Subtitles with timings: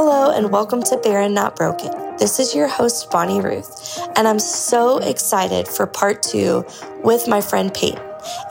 [0.00, 1.90] Hello, and welcome to Barren Not Broken.
[2.18, 6.64] This is your host, Bonnie Ruth, and I'm so excited for part two
[7.02, 8.00] with my friend Peyton.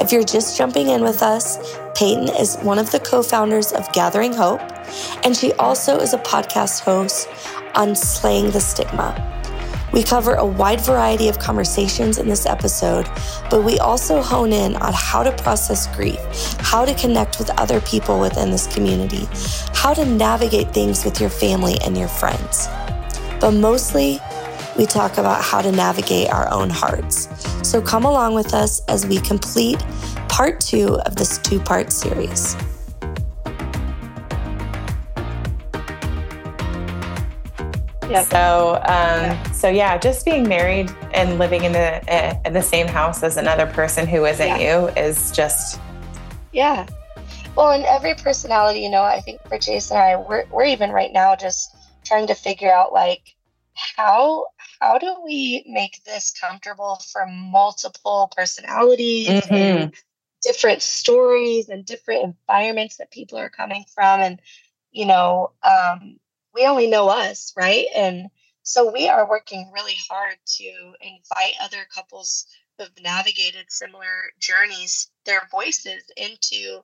[0.02, 1.58] If you're just jumping in with us,
[1.96, 4.60] Peyton is one of the co founders of Gathering Hope,
[5.24, 7.30] and she also is a podcast host
[7.76, 9.37] on Slaying the Stigma.
[9.94, 13.08] We cover a wide variety of conversations in this episode,
[13.50, 16.20] but we also hone in on how to process grief,
[16.60, 19.28] how to connect with other people within this community,
[19.74, 22.68] how to navigate things with your family and your friends.
[23.40, 24.20] But mostly,
[24.78, 27.28] we talk about how to navigate our own hearts.
[27.68, 29.84] So come along with us as we complete
[30.28, 32.56] part two of this two part series.
[38.10, 38.24] Yeah.
[38.24, 39.52] So, um, yeah.
[39.52, 43.66] so yeah, just being married and living in the in the same house as another
[43.66, 44.80] person who isn't yeah.
[44.80, 45.80] you is just.
[46.54, 46.88] Yeah.
[47.56, 50.92] Well, in every personality, you know, I think for Jason and I, we're we're even
[50.92, 53.36] right now just trying to figure out like
[53.74, 54.48] how
[54.80, 59.54] how do we make this comfortable for multiple personalities mm-hmm.
[59.54, 59.94] and
[60.42, 64.40] different stories and different environments that people are coming from and
[64.92, 66.18] you know um,
[66.58, 67.86] we only know us, right?
[67.96, 68.30] And
[68.64, 75.48] so we are working really hard to invite other couples who've navigated similar journeys, their
[75.52, 76.82] voices into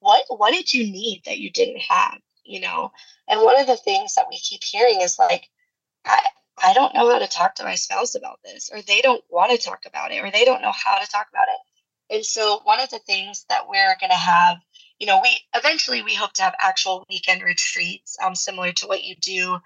[0.00, 2.92] what what did you need that you didn't have, you know?
[3.28, 5.48] And one of the things that we keep hearing is like,
[6.04, 6.20] I
[6.62, 9.52] I don't know how to talk to my spouse about this, or they don't want
[9.52, 12.16] to talk about it, or they don't know how to talk about it.
[12.16, 14.58] And so one of the things that we're gonna have
[15.02, 19.02] you know, we eventually we hope to have actual weekend retreats, um, similar to what
[19.02, 19.58] you do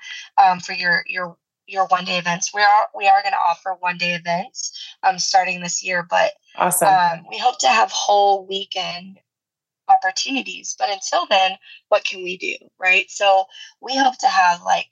[0.43, 2.55] um, for your your your one day events.
[2.55, 6.33] We are we are going to offer one day events um, starting this year, but
[6.56, 6.89] awesome.
[6.89, 9.19] Um, we hope to have whole weekend
[9.89, 10.75] opportunities.
[10.78, 11.59] But until then,
[11.91, 13.11] what can we do, right?
[13.11, 13.45] So
[13.83, 14.89] we hope to have like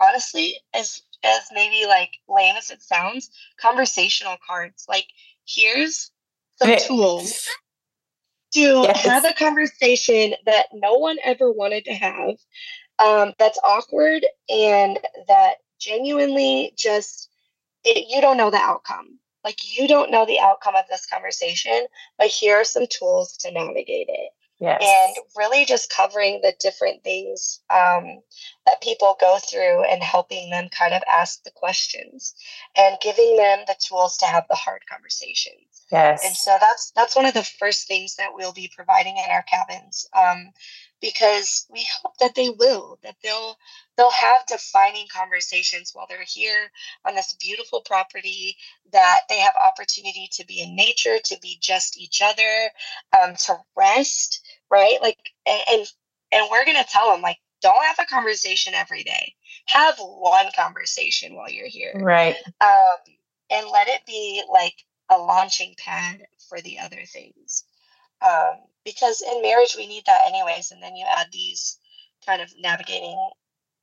[0.00, 4.86] honestly, as as maybe like lame as it sounds, conversational cards.
[4.88, 5.08] Like
[5.44, 6.12] here's
[6.56, 7.48] some tools
[8.54, 9.04] to yes.
[9.04, 12.36] have a conversation that no one ever wanted to have,
[12.98, 14.98] um, that's awkward and
[15.28, 17.28] that genuinely just
[17.84, 19.18] it, you don't know the outcome.
[19.44, 21.86] Like you don't know the outcome of this conversation,
[22.18, 24.30] but here are some tools to navigate it.
[24.60, 24.82] Yes.
[24.82, 28.20] And really just covering the different things um,
[28.66, 32.34] that people go through and helping them kind of ask the questions
[32.76, 35.86] and giving them the tools to have the hard conversations.
[35.92, 36.24] Yes.
[36.24, 39.44] And so that's that's one of the first things that we'll be providing in our
[39.44, 40.08] cabins.
[40.16, 40.50] Um,
[41.00, 43.56] because we hope that they will that they'll
[43.96, 46.70] they'll have defining conversations while they're here
[47.06, 48.56] on this beautiful property
[48.92, 52.70] that they have opportunity to be in nature to be just each other
[53.20, 54.98] um, to rest right?
[55.00, 55.86] Like and
[56.32, 59.34] and we're gonna tell them like don't have a conversation every day.
[59.66, 61.92] Have one conversation while you're here.
[61.94, 62.36] Right.
[62.60, 63.14] Um,
[63.50, 64.74] and let it be like
[65.10, 67.64] a launching pad for the other things.
[68.22, 71.78] Um, because in marriage we need that anyways, and then you add these
[72.26, 73.16] kind of navigating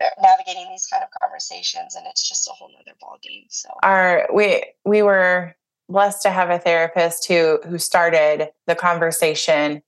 [0.01, 3.69] er, navigating these kind of conversations and it's just a whole nother ball game so
[3.81, 5.55] our we we were
[5.87, 9.81] blessed to have a therapist who who started the conversation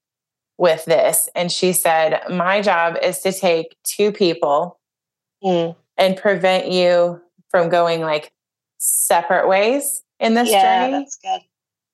[0.57, 4.79] with this and she said my job is to take two people
[5.43, 5.75] mm.
[5.97, 8.31] and prevent you from going like
[8.79, 11.03] separate ways in this yeah, journey.
[11.03, 11.41] That's good.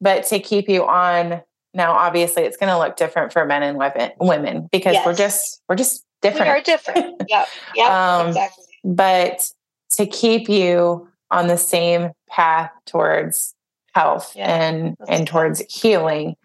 [0.01, 1.41] But to keep you on
[1.73, 5.06] now, obviously it's gonna look different for men and women women because yes.
[5.06, 6.47] we're just we're just different.
[6.47, 7.22] We are different.
[7.29, 7.45] Yeah.
[7.75, 8.17] Yeah.
[8.17, 8.66] um, exactly.
[8.84, 9.50] But
[9.91, 13.56] to keep you on the same path towards
[13.94, 15.28] health yeah, and and good.
[15.28, 16.35] towards healing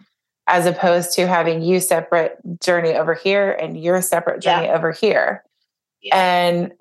[0.46, 4.74] as opposed to having you separate journey over here and your separate journey yeah.
[4.74, 5.44] over here.
[6.10, 6.72] And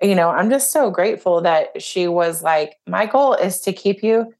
[0.00, 4.02] you know, I'm just so grateful that she was like, my goal is to keep
[4.02, 4.34] you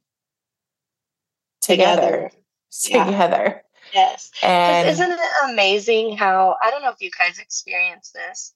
[1.60, 2.02] together.
[2.02, 2.30] Together.
[2.82, 3.62] together.
[3.92, 4.30] Yes.
[4.42, 8.52] And isn't it amazing how I don't know if you guys experience this,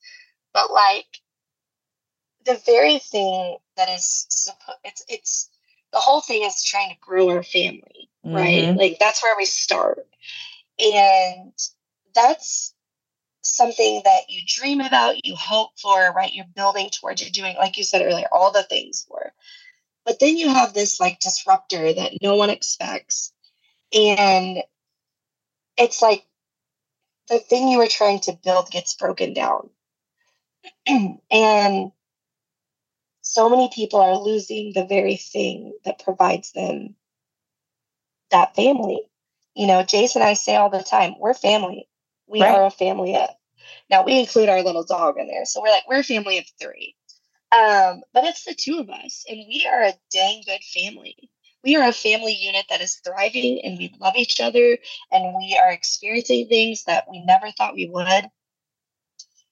[0.54, 1.20] but like
[2.44, 5.50] the very thing that is supposed it's it's
[5.92, 8.64] the whole thing is trying to grow our family, right?
[8.64, 8.78] Mm-hmm.
[8.78, 10.06] Like that's where we start.
[10.78, 11.52] And
[12.14, 12.74] that's
[13.42, 16.34] something that you dream about, you hope for, right?
[16.34, 19.32] You're building towards, you're doing, like you said earlier, all the things for.
[20.04, 23.32] But then you have this like disruptor that no one expects.
[23.92, 24.62] And
[25.76, 26.24] it's like
[27.28, 29.70] the thing you were trying to build gets broken down.
[31.30, 31.92] and
[33.20, 36.94] so many people are losing the very thing that provides them
[38.30, 39.00] that family.
[39.54, 41.88] You know, Jason and I say all the time, we're family.
[42.26, 42.54] We right.
[42.54, 43.30] are a family of.
[43.90, 45.44] Now we include our little dog in there.
[45.44, 46.94] So we're like, we're a family of three.
[47.52, 51.30] Um, but it's the two of us, and we are a dang good family.
[51.66, 54.78] We are a family unit that is thriving and we love each other
[55.10, 58.30] and we are experiencing things that we never thought we would.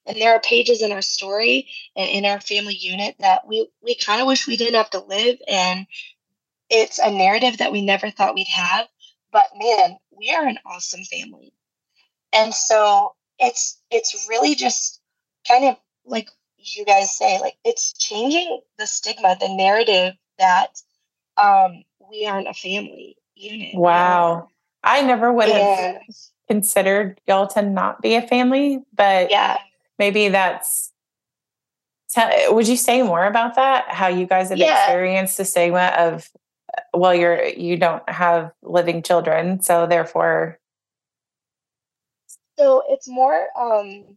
[0.07, 3.97] And there are pages in our story and in our family unit that we, we
[3.97, 5.39] kind of wish we didn't have to live.
[5.49, 5.89] And
[6.71, 8.87] it's a narrative that we never thought we'd have.
[9.33, 11.53] But man, we are an awesome family.
[12.33, 15.01] And so it's it's really just
[15.49, 20.81] kind of like you guys say, like it's changing the stigma, the narrative that
[21.37, 23.75] um, we aren't a family unit.
[23.75, 24.49] Wow.
[24.83, 26.03] I never would have
[26.49, 29.59] considered y'all to not be a family, but yeah,
[29.99, 30.93] maybe that's.
[32.11, 33.87] Tell, would you say more about that?
[33.89, 34.85] How you guys have yeah.
[34.85, 36.31] experienced the stigma of,
[36.93, 40.61] well, you're you don't have living children, so therefore.
[42.59, 44.17] So it's more um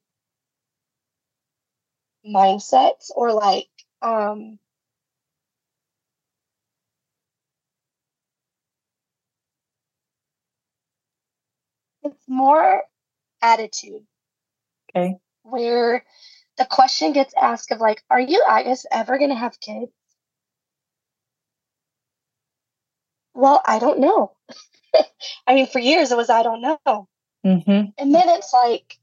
[2.27, 3.69] mindsets or like
[4.01, 4.59] um
[12.07, 12.83] it's more
[13.41, 14.05] attitude.
[14.89, 15.15] Okay.
[15.43, 16.03] Where
[16.57, 19.91] the question gets asked of like, are you I guess ever gonna have kids?
[23.33, 24.31] Well, I don't know.
[25.47, 27.07] I mean, for years it was I don't know.
[27.45, 27.89] Mm-hmm.
[27.97, 28.97] And then it's like,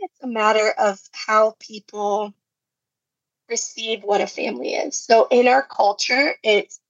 [0.00, 2.34] it's a matter of how people
[3.48, 4.98] perceive what a family is.
[4.98, 6.80] So in our culture, it's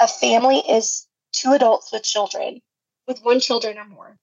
[0.00, 2.62] a family is two adults with children,
[3.06, 4.18] with one children or more.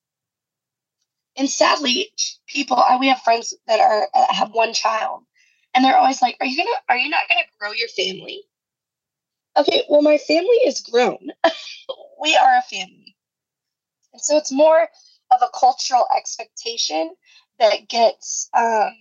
[1.36, 2.14] And sadly,
[2.48, 5.26] people we have friends that are uh, have one child,
[5.74, 6.78] and they're always like, "Are you gonna?
[6.88, 8.44] Are you not gonna grow your family?"
[9.58, 11.32] Okay, well, my family is grown.
[12.22, 13.16] we are a family,
[14.14, 14.90] and so it's more
[15.32, 17.16] of a cultural expectation
[17.60, 18.92] that gets um,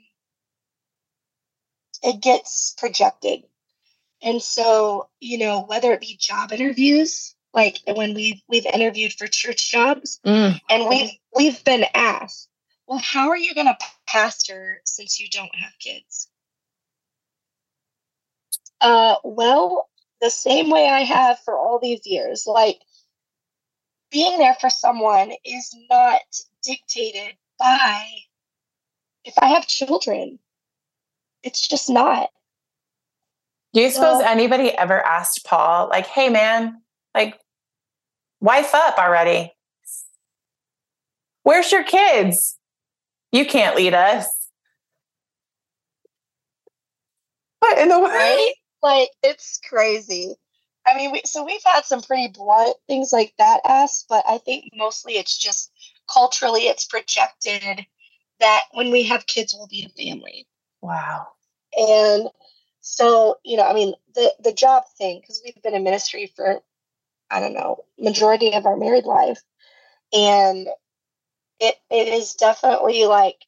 [2.02, 3.44] it gets projected.
[4.23, 9.26] And so, you know, whether it be job interviews, like when we we've interviewed for
[9.26, 10.58] church jobs, mm.
[10.69, 12.49] and we've we've been asked,
[12.87, 16.29] well, how are you going to pastor since you don't have kids?
[18.81, 19.88] Uh, well,
[20.20, 22.44] the same way I have for all these years.
[22.46, 22.81] Like
[24.11, 26.20] being there for someone is not
[26.62, 28.05] dictated by
[29.25, 30.38] if I have children.
[31.43, 32.31] It's just not.
[33.72, 36.82] Do you suppose anybody ever asked Paul, like, hey, man,
[37.14, 37.38] like,
[38.40, 39.52] wife up already?
[41.44, 42.58] Where's your kids?
[43.32, 44.26] You can't lead us.
[47.61, 48.12] What in the world?
[48.12, 48.52] Right?
[48.82, 50.34] Like, it's crazy.
[50.87, 54.38] I mean, we, so we've had some pretty blunt things like that asked, but I
[54.38, 55.70] think mostly it's just
[56.12, 57.87] culturally it's projected
[58.41, 60.47] that when we have kids, we'll be a family.
[60.81, 61.29] Wow.
[61.77, 62.29] And
[62.81, 66.61] so, you know, I mean, the the job thing, because we've been in ministry for,
[67.31, 69.41] I don't know, majority of our married life,
[70.13, 70.67] and
[71.61, 73.45] it it is definitely like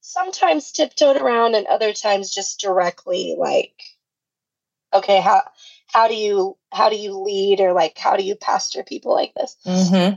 [0.00, 3.74] sometimes tiptoed around, and other times just directly like,
[4.92, 5.42] okay, how
[5.88, 9.34] how do you how do you lead or like how do you pastor people like
[9.34, 9.56] this?
[9.66, 10.14] Mm-hmm.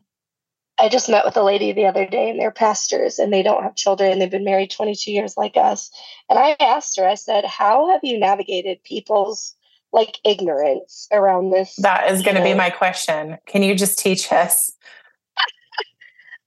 [0.80, 3.64] I just met with a lady the other day and they're pastors and they don't
[3.64, 4.20] have children.
[4.20, 5.92] They've been married 22 years like us.
[6.30, 9.56] And I asked her, I said, How have you navigated people's
[9.92, 11.76] like ignorance around this?
[11.78, 13.38] That is going to be my question.
[13.46, 14.72] Can you just teach us?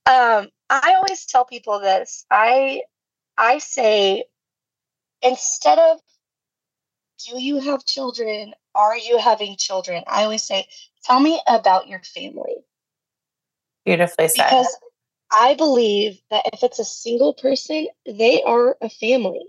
[0.07, 2.27] um, I always tell people this.
[2.31, 2.83] I
[3.39, 4.25] I say
[5.23, 6.01] instead of
[7.25, 8.55] do you have children?
[8.75, 10.03] Are you having children?
[10.07, 10.67] I always say,
[11.05, 12.56] tell me about your family
[13.87, 14.49] Beautifully said.
[14.49, 14.77] Because
[15.33, 19.47] I believe that if it's a single person, they are a family,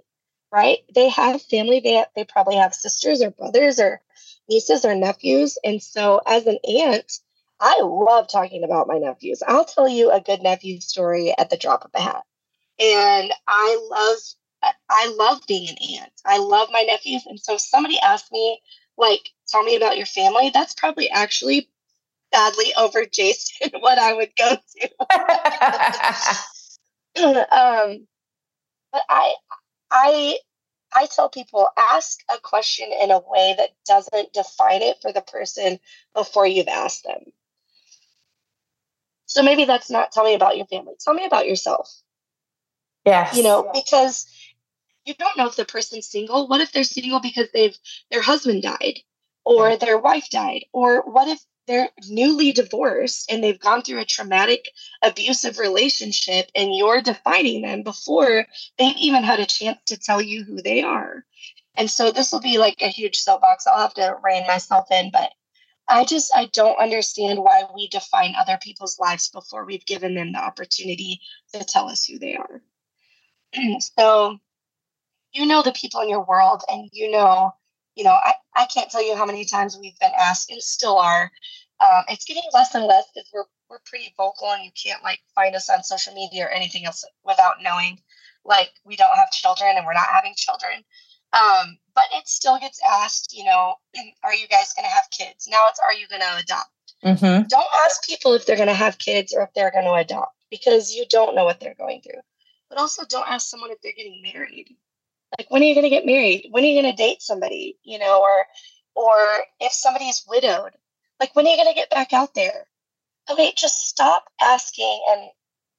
[0.52, 0.80] right?
[0.94, 1.82] They have family.
[1.82, 4.02] They they probably have sisters or brothers or
[4.50, 5.58] nieces or nephews.
[5.64, 7.20] And so, as an aunt,
[7.60, 9.44] I love talking about my nephews.
[9.46, 12.24] I'll tell you a good nephew story at the drop of a hat.
[12.80, 16.14] And I love I love being an aunt.
[16.26, 17.26] I love my nephews.
[17.26, 18.60] And so if somebody asked me,
[18.98, 21.70] like, tell me about your family, that's probably actually
[22.34, 24.90] sadly over Jason what I would go to.
[27.52, 28.08] um,
[28.92, 29.34] but I,
[29.92, 30.38] I,
[30.94, 35.22] I tell people ask a question in a way that doesn't define it for the
[35.22, 35.80] person
[36.14, 37.32] before you've asked them.
[39.26, 40.94] So maybe that's not tell me about your family.
[41.00, 41.94] Tell me about yourself.
[43.06, 43.36] Yes.
[43.36, 44.26] You know, because
[45.06, 46.48] you don't know if the person's single.
[46.48, 47.78] What if they're single because they've
[48.10, 49.00] their husband died
[49.46, 50.66] or their wife died?
[50.74, 54.70] Or what if they're newly divorced and they've gone through a traumatic
[55.04, 58.46] abusive relationship and you're defining them before
[58.78, 61.26] they've even had a chance to tell you who they are.
[61.76, 63.68] And so this will be like a huge soapbox.
[63.68, 65.32] I'll have to rein myself in, but
[65.88, 70.34] I just I don't understand why we define other people's lives before we've given them
[70.34, 71.22] the opportunity
[71.54, 72.62] to tell us who they are.
[73.80, 74.38] so
[75.34, 77.54] you know the people in your world and you know
[77.98, 80.98] you know I, I can't tell you how many times we've been asked and still
[80.98, 81.32] are
[81.80, 85.20] um, it's getting less and less because we're we're pretty vocal and you can't like
[85.36, 88.00] find us on social media or anything else without knowing
[88.46, 90.84] like we don't have children and we're not having children.
[91.34, 93.76] Um, but it still gets asked you know
[94.24, 95.48] are you guys going to have kids?
[95.50, 96.70] Now it's are you going to adopt?
[97.04, 97.48] Mm-hmm.
[97.48, 100.36] don't ask people if they're going to have kids or if they're going to adopt
[100.50, 102.22] because you don't know what they're going through.
[102.70, 104.76] But also don't ask someone if they're getting married
[105.38, 107.78] like when are you going to get married when are you going to date somebody
[107.84, 108.46] you know or
[108.96, 109.18] or
[109.60, 110.72] if somebody's widowed
[111.20, 112.68] like, when are you going to get back out there?
[113.30, 115.02] Okay, just stop asking.
[115.10, 115.30] And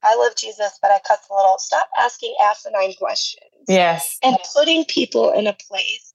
[0.03, 1.59] I love Jesus, but I cuss a little.
[1.59, 3.45] Stop asking asinine questions.
[3.67, 4.19] Yes.
[4.23, 6.15] And putting people in a place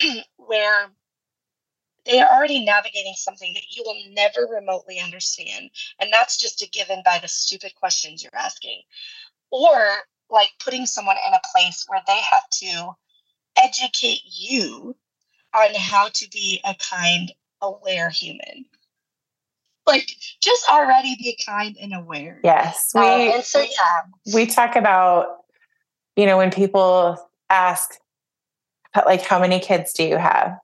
[0.36, 0.90] where
[2.04, 5.70] they are already navigating something that you will never remotely understand.
[6.00, 8.82] And that's just a given by the stupid questions you're asking.
[9.50, 9.74] Or
[10.32, 12.92] like putting someone in a place where they have to
[13.62, 14.96] educate you
[15.54, 18.64] on how to be a kind aware human.
[19.86, 20.10] Like
[20.40, 22.40] just already be kind and aware.
[22.42, 22.92] Yes.
[22.94, 24.34] We, um, and so yeah.
[24.34, 25.44] We talk about,
[26.16, 27.18] you know, when people
[27.50, 27.98] ask
[29.06, 30.56] like how many kids do you have?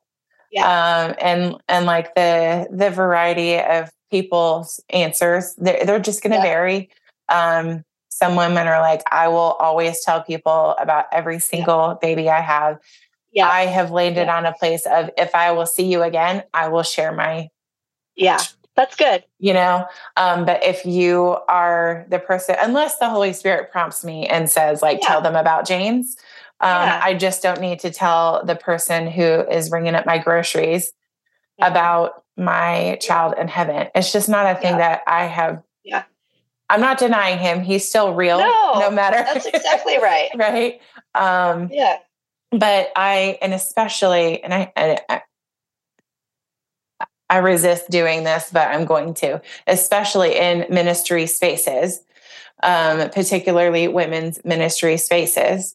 [0.50, 0.64] Yeah.
[0.64, 6.38] Um, and and like the the variety of people's answers, they're, they're just going to
[6.38, 6.42] yeah.
[6.42, 6.90] vary.
[7.28, 7.84] Um,
[8.18, 12.78] some women are like, I will always tell people about every single baby I have
[13.32, 13.48] yeah.
[13.48, 14.36] I have landed yeah.
[14.36, 17.50] on a place of if I will see you again, I will share my.
[18.16, 18.40] Yeah,
[18.74, 19.24] that's good.
[19.38, 24.26] You know, um, but if you are the person, unless the Holy Spirit prompts me
[24.26, 25.06] and says, like, yeah.
[25.06, 26.16] tell them about James,
[26.60, 27.00] um, yeah.
[27.02, 30.92] I just don't need to tell the person who is ringing up my groceries
[31.60, 33.88] about my child in heaven.
[33.94, 35.62] It's just not a thing that I have.
[36.70, 37.62] I'm not denying him.
[37.62, 39.16] He's still real, no, no matter.
[39.16, 40.30] That's exactly right.
[40.36, 40.80] right.
[41.14, 41.98] Um, yeah
[42.50, 45.22] but I, and especially, and I, I,
[47.28, 52.00] I resist doing this, but I'm going to, especially in ministry spaces,
[52.62, 55.74] um, particularly women's ministry spaces.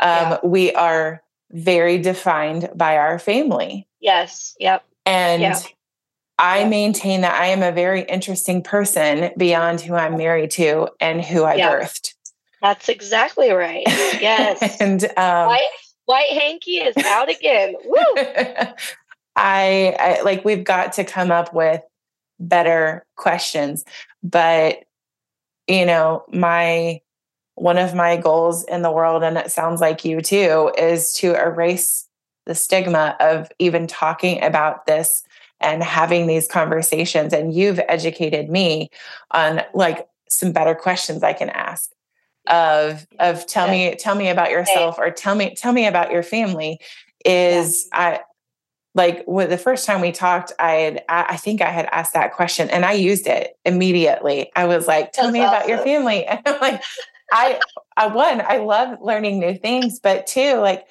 [0.00, 0.38] Um, yeah.
[0.42, 3.86] We are very defined by our family.
[4.00, 4.56] Yes.
[4.58, 4.84] Yep.
[5.06, 5.58] And yeah.
[6.38, 11.24] I maintain that I am a very interesting person beyond who I'm married to and
[11.24, 11.72] who I yep.
[11.72, 12.14] birthed.
[12.62, 13.84] That's exactly right.
[13.86, 14.76] Yes.
[14.80, 15.56] and um,
[16.08, 17.74] White hanky is out again.
[17.84, 17.96] Woo!
[19.36, 21.82] I, I like we've got to come up with
[22.40, 23.84] better questions,
[24.22, 24.84] but
[25.66, 27.02] you know, my
[27.56, 31.34] one of my goals in the world, and it sounds like you too, is to
[31.34, 32.08] erase
[32.46, 35.22] the stigma of even talking about this
[35.60, 37.32] and having these conversations.
[37.32, 38.90] And you've educated me
[39.30, 41.90] on like some better questions I can ask
[42.48, 43.90] of of tell yeah.
[43.90, 46.80] me tell me about yourself or tell me tell me about your family
[47.24, 47.98] is yeah.
[48.00, 48.20] I
[48.94, 52.32] like when the first time we talked I had I think I had asked that
[52.32, 54.50] question and I used it immediately.
[54.56, 55.54] I was like, tell That's me awesome.
[55.54, 56.26] about your family.
[56.28, 56.82] And I'm like,
[57.30, 57.60] I
[57.96, 60.86] I one, I love learning new things, but two, like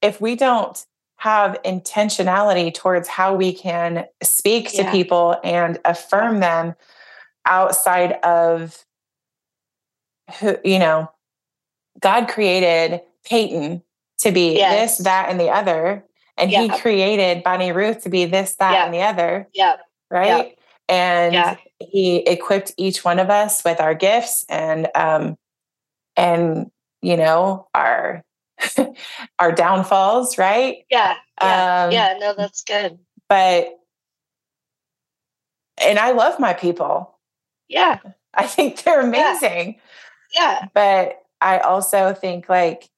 [0.00, 0.84] if we don't
[1.22, 4.90] have intentionality towards how we can speak to yeah.
[4.90, 6.74] people and affirm them
[7.46, 8.84] outside of
[10.40, 11.08] who, you know,
[12.00, 13.82] God created Peyton
[14.18, 14.96] to be yes.
[14.96, 16.04] this, that, and the other.
[16.36, 19.46] And he created Bonnie Ruth to be this, that, and the other.
[19.54, 19.76] Yeah.
[20.10, 20.58] Right.
[20.88, 25.36] And he equipped each one of us with our gifts and um
[26.16, 28.24] and you know our
[29.38, 30.84] our downfalls, right?
[30.90, 31.14] Yeah.
[31.40, 31.84] Yeah.
[31.84, 32.98] Um, yeah, no, that's good.
[33.28, 33.68] But
[35.78, 37.18] and I love my people.
[37.68, 37.98] Yeah.
[38.34, 39.80] I think they're amazing.
[40.34, 40.66] Yeah.
[40.74, 42.88] But I also think like,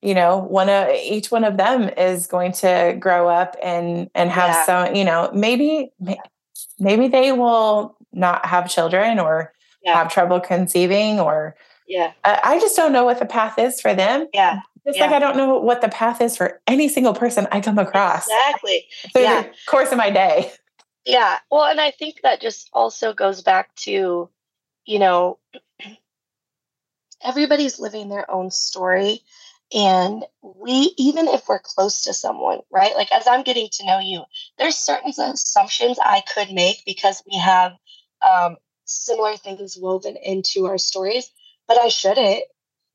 [0.00, 4.30] you know, one of each one of them is going to grow up and and
[4.30, 4.64] have yeah.
[4.64, 5.90] some, you know, maybe
[6.78, 9.52] maybe they will not have children or
[9.82, 9.94] yeah.
[9.94, 11.56] have trouble conceiving or
[11.88, 12.12] yeah.
[12.24, 14.28] I just don't know what the path is for them.
[14.32, 14.60] Yeah.
[14.86, 15.06] Just yeah.
[15.06, 18.26] like I don't know what the path is for any single person I come across.
[18.26, 18.86] Exactly.
[19.12, 19.42] Through yeah.
[19.42, 20.52] the course of my day.
[21.04, 21.38] Yeah.
[21.50, 24.28] Well, and I think that just also goes back to,
[24.84, 25.38] you know,
[27.24, 29.22] everybody's living their own story.
[29.74, 32.94] And we, even if we're close to someone, right?
[32.94, 34.22] Like as I'm getting to know you,
[34.58, 37.72] there's certain assumptions I could make because we have
[38.26, 41.30] um, similar things woven into our stories,
[41.68, 42.44] but I shouldn't.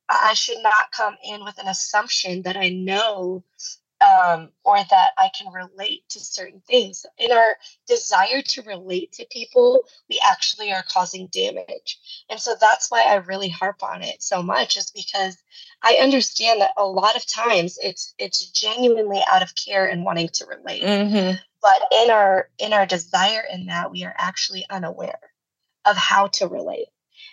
[0.09, 3.43] I should not come in with an assumption that I know
[4.03, 7.05] um, or that I can relate to certain things.
[7.17, 7.55] In our
[7.87, 11.99] desire to relate to people, we actually are causing damage.
[12.29, 15.37] And so that's why I really harp on it so much, is because
[15.81, 20.29] I understand that a lot of times it's it's genuinely out of care and wanting
[20.33, 20.83] to relate.
[20.83, 21.37] Mm-hmm.
[21.61, 25.19] But in our in our desire in that, we are actually unaware
[25.85, 26.87] of how to relate.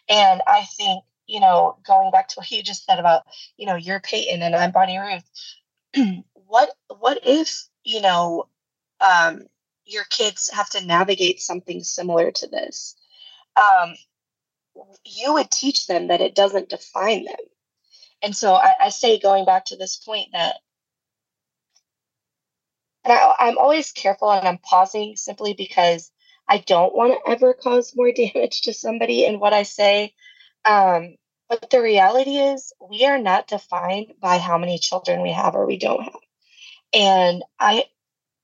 [0.09, 3.23] And I think you know, going back to what you just said about,
[3.57, 5.25] you know, you're Peyton and I'm Bonnie Ruth.
[6.47, 8.49] what what if you know
[9.01, 9.43] um,
[9.85, 12.97] your kids have to navigate something similar to this
[13.57, 13.95] um,
[15.05, 17.37] you would teach them that it doesn't define them
[18.23, 20.57] and so I, I say going back to this point that
[23.05, 26.11] and I, i'm always careful and i'm pausing simply because
[26.49, 30.15] i don't want to ever cause more damage to somebody in what i say
[30.65, 31.17] um,
[31.51, 35.67] but the reality is we are not defined by how many children we have or
[35.67, 36.21] we don't have.
[36.95, 37.85] And i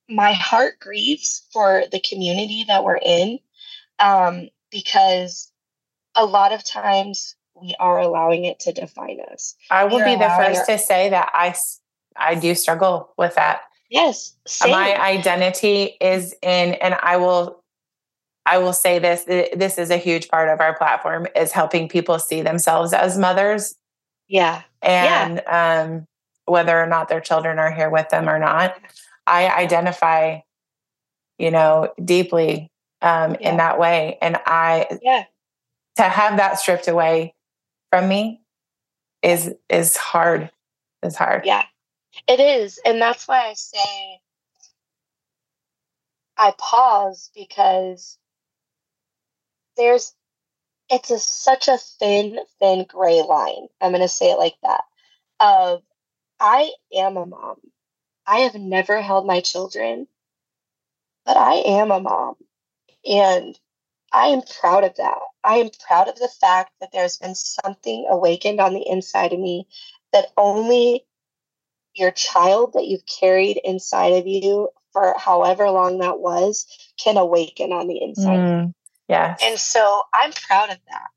[0.08, 3.40] my heart grieves for the community that we're in
[3.98, 5.50] um, because
[6.14, 9.56] a lot of times we are allowing it to define us.
[9.68, 11.54] I will be the first our- to say that i
[12.16, 13.60] i do struggle with that.
[13.88, 14.72] Yes same.
[14.72, 17.62] my identity is in and i will
[18.46, 22.18] i will say this this is a huge part of our platform is helping people
[22.18, 23.74] see themselves as mothers
[24.28, 25.82] yeah and yeah.
[25.82, 26.06] um
[26.46, 28.76] whether or not their children are here with them or not.
[29.26, 30.40] I identify,
[31.38, 32.70] you know, deeply
[33.02, 33.50] um, yeah.
[33.50, 34.16] in that way.
[34.22, 35.24] And I, yeah,
[35.96, 37.34] to have that stripped away
[37.90, 38.40] from me
[39.22, 40.50] is, is hard.
[41.02, 41.44] Is hard.
[41.44, 41.64] Yeah,
[42.26, 42.80] it is.
[42.86, 44.20] And that's why I say
[46.36, 48.18] I pause because
[49.76, 50.14] there's,
[50.90, 53.66] it's a, such a thin, thin gray line.
[53.80, 54.82] I'm going to say it like that
[55.40, 55.82] of
[56.40, 57.56] I am a mom.
[58.26, 60.06] I have never held my children,
[61.24, 62.34] but I am a mom.
[63.08, 63.58] And
[64.12, 65.18] I am proud of that.
[65.44, 69.38] I am proud of the fact that there's been something awakened on the inside of
[69.38, 69.66] me
[70.12, 71.04] that only
[71.94, 76.66] your child that you've carried inside of you for however long that was
[76.98, 78.38] can awaken on the inside.
[78.38, 78.74] Mm,
[79.08, 79.36] yeah.
[79.42, 81.08] And so I'm proud of that.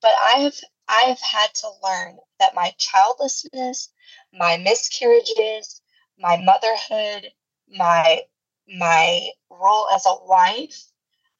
[0.00, 0.56] But I have
[0.88, 3.88] I have had to learn that my childlessness,
[4.32, 5.80] my miscarriages,
[6.18, 7.30] my motherhood,
[7.68, 8.22] my
[8.68, 10.84] my role as a wife,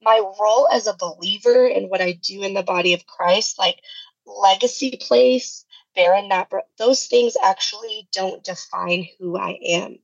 [0.01, 3.81] my role as a believer in what I do in the body of Christ, like
[4.27, 9.99] legacy place, barren not those things actually don't define who I am.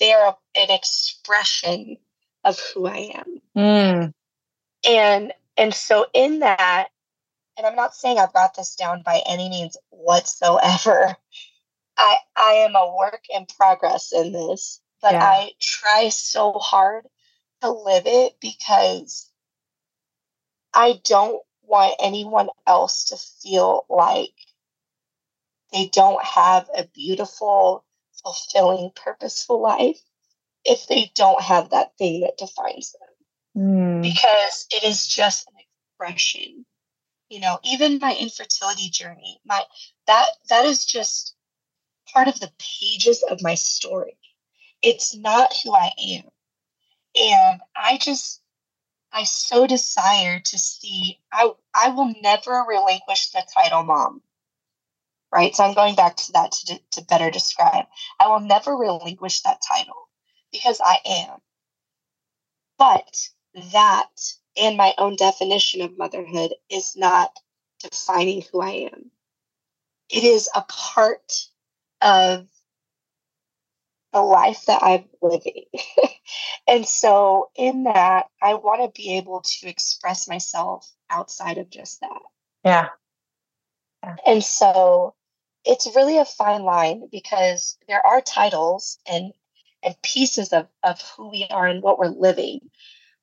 [0.00, 1.96] They are an expression
[2.44, 3.40] of who I am.
[3.56, 4.14] Mm.
[4.86, 6.88] And and so in that,
[7.56, 11.16] and I'm not saying I've got this down by any means whatsoever.
[11.96, 15.24] I I am a work in progress in this, but yeah.
[15.24, 17.06] I try so hard
[17.60, 19.30] to live it because
[20.72, 24.32] I don't want anyone else to feel like
[25.72, 27.84] they don't have a beautiful,
[28.22, 30.00] fulfilling, purposeful life
[30.64, 33.07] if they don't have that thing that defines them.
[33.58, 34.02] Mm.
[34.02, 36.64] Because it is just an expression.
[37.28, 39.62] You know, even my infertility journey, my
[40.06, 41.34] that that is just
[42.12, 44.16] part of the pages of my story.
[44.82, 46.24] It's not who I am.
[47.14, 48.42] And I just,
[49.12, 54.22] I so desire to see, I, I will never relinquish the title mom.
[55.32, 55.54] Right.
[55.54, 57.84] So I'm going back to that to, to better describe.
[58.18, 60.08] I will never relinquish that title
[60.52, 61.38] because I am.
[62.78, 63.28] But
[63.72, 64.08] that
[64.56, 67.30] and my own definition of motherhood is not
[67.80, 69.10] defining who I am.
[70.10, 71.46] It is a part
[72.00, 72.46] of
[74.12, 75.64] the life that I'm living.
[76.68, 82.00] and so, in that, I want to be able to express myself outside of just
[82.00, 82.22] that.
[82.64, 82.88] Yeah.
[84.02, 84.16] yeah.
[84.26, 85.14] And so,
[85.64, 89.32] it's really a fine line because there are titles and
[89.82, 92.60] and pieces of, of who we are and what we're living,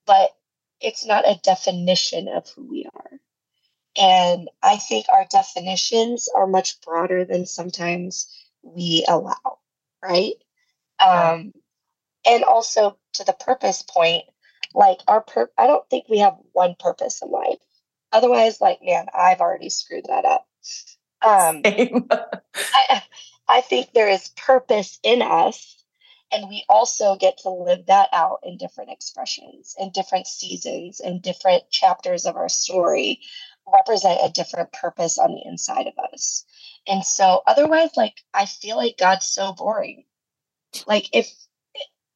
[0.06, 0.32] but
[0.82, 3.20] it's not a definition of who we are.
[3.98, 8.30] And I think our definitions are much broader than sometimes
[8.62, 9.60] we allow,
[10.04, 10.34] right?
[11.00, 11.54] Um,
[12.26, 14.24] and also to the purpose point,
[14.74, 17.60] like our pur- I don't think we have one purpose in life.
[18.12, 20.48] Otherwise, like man, I've already screwed that up.
[21.22, 21.62] Um,
[22.74, 23.02] I,
[23.48, 25.75] I think there is purpose in us,
[26.36, 31.22] and we also get to live that out in different expressions, in different seasons, in
[31.22, 33.22] different chapters of our story,
[33.72, 36.46] represent a different purpose on the inside of us.
[36.88, 40.04] And so, otherwise, like, I feel like God's so boring.
[40.86, 41.32] Like, if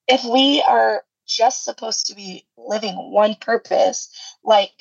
[0.07, 4.09] if we are just supposed to be living one purpose,
[4.43, 4.71] like,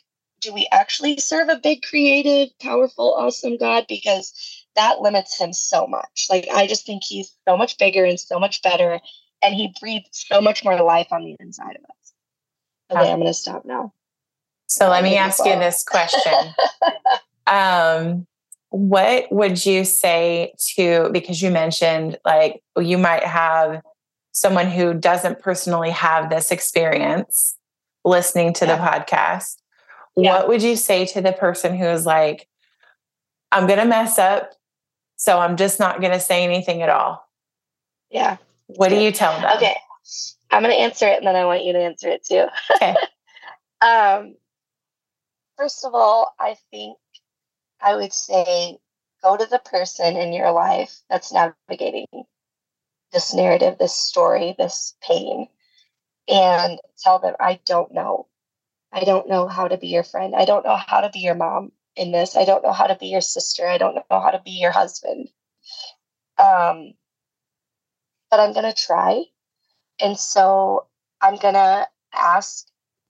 [0.41, 3.87] do we actually serve a big, creative, powerful, awesome God?
[3.89, 4.33] Because
[4.75, 6.27] that limits him so much.
[6.31, 9.01] Like, I just think he's so much bigger and so much better,
[9.43, 12.13] and he breathes so much more life on the inside of us.
[12.91, 13.93] Okay, I'm going to stop now.
[14.67, 16.55] So let me ask you this question.
[17.47, 18.27] um,
[18.71, 23.81] what would you say to, because you mentioned like you might have
[24.33, 27.57] someone who doesn't personally have this experience
[28.05, 28.77] listening to yeah.
[28.77, 29.57] the podcast.
[30.17, 30.35] Yeah.
[30.35, 32.49] What would you say to the person who is like,
[33.51, 34.53] I'm going to mess up,
[35.17, 37.27] so I'm just not going to say anything at all?
[38.11, 38.37] Yeah.
[38.69, 39.57] What do you tell them?
[39.57, 39.75] Okay.
[40.51, 42.47] I'm going to answer it and then I want you to answer it too.
[42.77, 42.95] Okay.
[43.81, 44.37] um,
[45.57, 46.97] first of all, I think
[47.81, 48.79] I would say
[49.23, 52.07] go to the person in your life that's navigating
[53.13, 55.49] this narrative, this story, this pain,
[56.29, 58.27] and tell them, I don't know.
[58.93, 60.35] I don't know how to be your friend.
[60.35, 62.37] I don't know how to be your mom in this.
[62.37, 63.67] I don't know how to be your sister.
[63.67, 65.29] I don't know how to be your husband.
[66.39, 66.95] Um,
[68.31, 69.25] but I'm going to try.
[70.01, 70.87] And so
[71.21, 72.67] I'm going to ask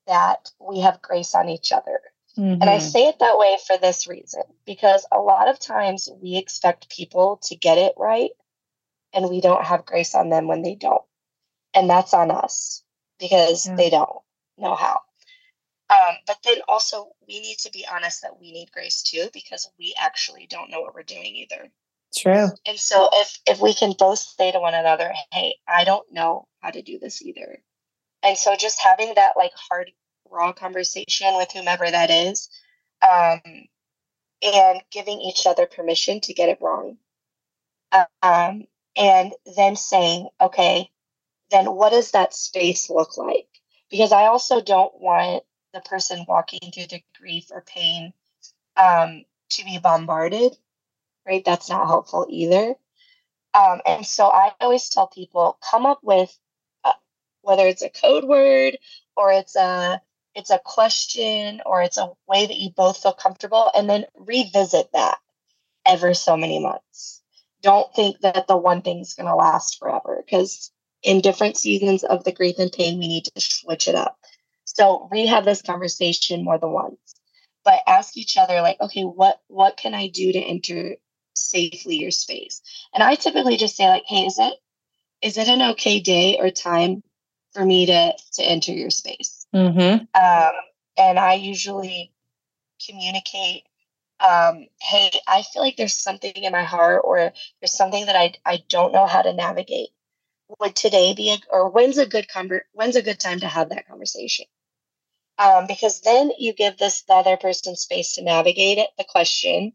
[0.07, 2.01] that we have grace on each other.
[2.37, 2.63] Mm-hmm.
[2.63, 2.89] And I mm-hmm.
[2.89, 7.39] say it that way for this reason because a lot of times we expect people
[7.45, 8.31] to get it right
[9.13, 11.03] and we don't have grace on them when they don't.
[11.75, 12.83] And that's on us
[13.19, 13.75] because yeah.
[13.75, 14.21] they don't
[14.57, 15.01] know how.
[15.91, 19.71] Um, but then also, we need to be honest that we need grace too because
[19.79, 21.71] we actually don't know what we're doing either.
[22.17, 22.49] True.
[22.67, 26.49] And so, if if we can both say to one another, "Hey, I don't know
[26.61, 27.63] how to do this either,"
[28.23, 29.91] and so just having that like hard
[30.31, 32.49] raw conversation with whomever that is
[33.03, 33.41] um,
[34.43, 36.99] and giving each other permission to get it wrong
[38.23, 38.65] um,
[38.97, 40.91] and then saying okay
[41.51, 43.49] then what does that space look like
[43.91, 45.43] because i also don't want
[45.73, 48.13] the person walking through the grief or pain
[48.77, 50.57] um, to be bombarded
[51.29, 51.45] right?
[51.45, 52.75] That's not helpful either.
[53.55, 56.37] Um, and so i always tell people come up with
[56.85, 56.93] uh,
[57.43, 58.77] whether it's a code word
[59.17, 60.01] or it's a
[60.35, 64.93] it's a question or it's a way that you both feel comfortable and then revisit
[64.93, 65.19] that
[65.87, 67.23] ever so many months.
[67.63, 70.71] Don't think that the one thing's going to last forever because
[71.03, 74.19] in different seasons of the grief and pain we need to switch it up.
[74.65, 76.99] So re-have this conversation more than once
[77.65, 80.97] but ask each other like okay what what can i do to enter
[81.39, 82.61] safely your space
[82.95, 84.55] and i typically just say like hey is it
[85.23, 87.03] is it an okay day or time
[87.53, 90.05] for me to to enter your space Mm-hmm.
[90.15, 90.53] Um,
[90.97, 92.13] and I usually
[92.87, 93.65] communicate,
[94.21, 98.35] um, hey, I feel like there's something in my heart or there's something that I,
[98.45, 99.91] I don't know how to navigate.
[100.61, 103.69] Would today be a, or when's a good conver- when's a good time to have
[103.69, 104.47] that conversation?
[105.39, 109.73] Um, because then you give this the other person space to navigate it, the question.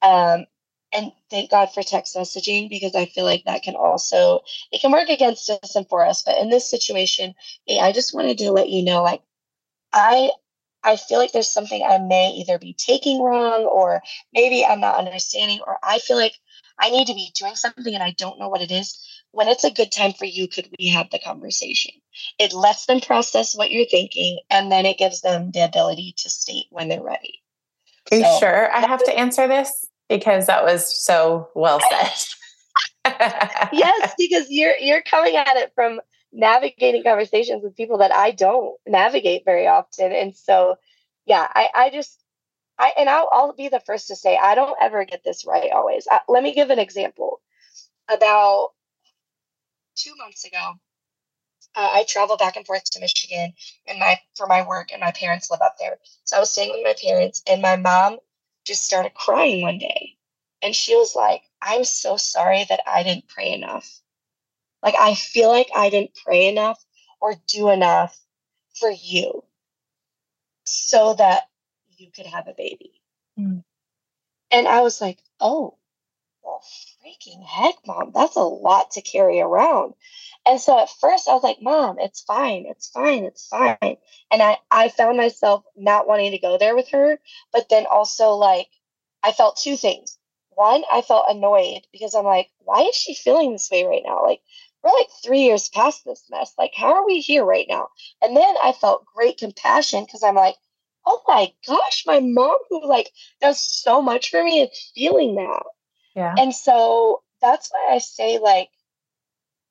[0.00, 0.46] Um,
[0.92, 4.40] and thank God for text messaging because I feel like that can also
[4.72, 6.22] it can work against us and for us.
[6.22, 7.34] But in this situation,
[7.66, 9.22] hey, I just wanted to let you know, like
[9.92, 10.30] I
[10.84, 14.00] I feel like there's something I may either be taking wrong or
[14.32, 16.34] maybe I'm not understanding, or I feel like
[16.78, 19.04] I need to be doing something and I don't know what it is.
[19.32, 21.92] When it's a good time for you, could we have the conversation?
[22.38, 26.30] It lets them process what you're thinking and then it gives them the ability to
[26.30, 27.42] state when they're ready.
[28.10, 29.87] Are you so, sure I have to answer this?
[30.08, 32.12] Because that was so well said.
[33.72, 36.00] yes, because you're you're coming at it from
[36.32, 40.12] navigating conversations with people that I don't navigate very often.
[40.12, 40.76] And so
[41.26, 42.22] yeah, I, I just
[42.78, 45.70] I and I'll, I'll be the first to say I don't ever get this right
[45.72, 46.06] always.
[46.10, 47.40] I, let me give an example.
[48.10, 48.70] About
[49.96, 50.74] two months ago,
[51.76, 53.52] uh, I travel back and forth to Michigan
[53.86, 55.98] and my for my work, and my parents live up there.
[56.24, 58.18] So I was staying with my parents, and my mom
[58.68, 60.14] just started crying one day.
[60.62, 64.00] And she was like, I'm so sorry that I didn't pray enough.
[64.82, 66.84] Like, I feel like I didn't pray enough
[67.20, 68.16] or do enough
[68.78, 69.42] for you
[70.64, 71.44] so that
[71.96, 73.00] you could have a baby.
[73.38, 73.64] Mm.
[74.50, 75.77] And I was like, oh,
[76.48, 76.62] well,
[77.04, 79.94] freaking heck, mom, that's a lot to carry around.
[80.46, 83.96] And so at first I was like, Mom, it's fine, it's fine, it's fine.
[84.30, 87.20] And I, I found myself not wanting to go there with her,
[87.52, 88.68] but then also like
[89.22, 90.18] I felt two things.
[90.50, 94.22] one, I felt annoyed because I'm like, why is she feeling this way right now?
[94.24, 94.40] Like,
[94.82, 96.52] we're like three years past this mess.
[96.58, 97.88] Like, how are we here right now?
[98.22, 100.56] And then I felt great compassion because I'm like,
[101.06, 105.62] oh my gosh, my mom who like does so much for me is feeling that.
[106.18, 106.34] Yeah.
[106.36, 108.70] And so that's why I say like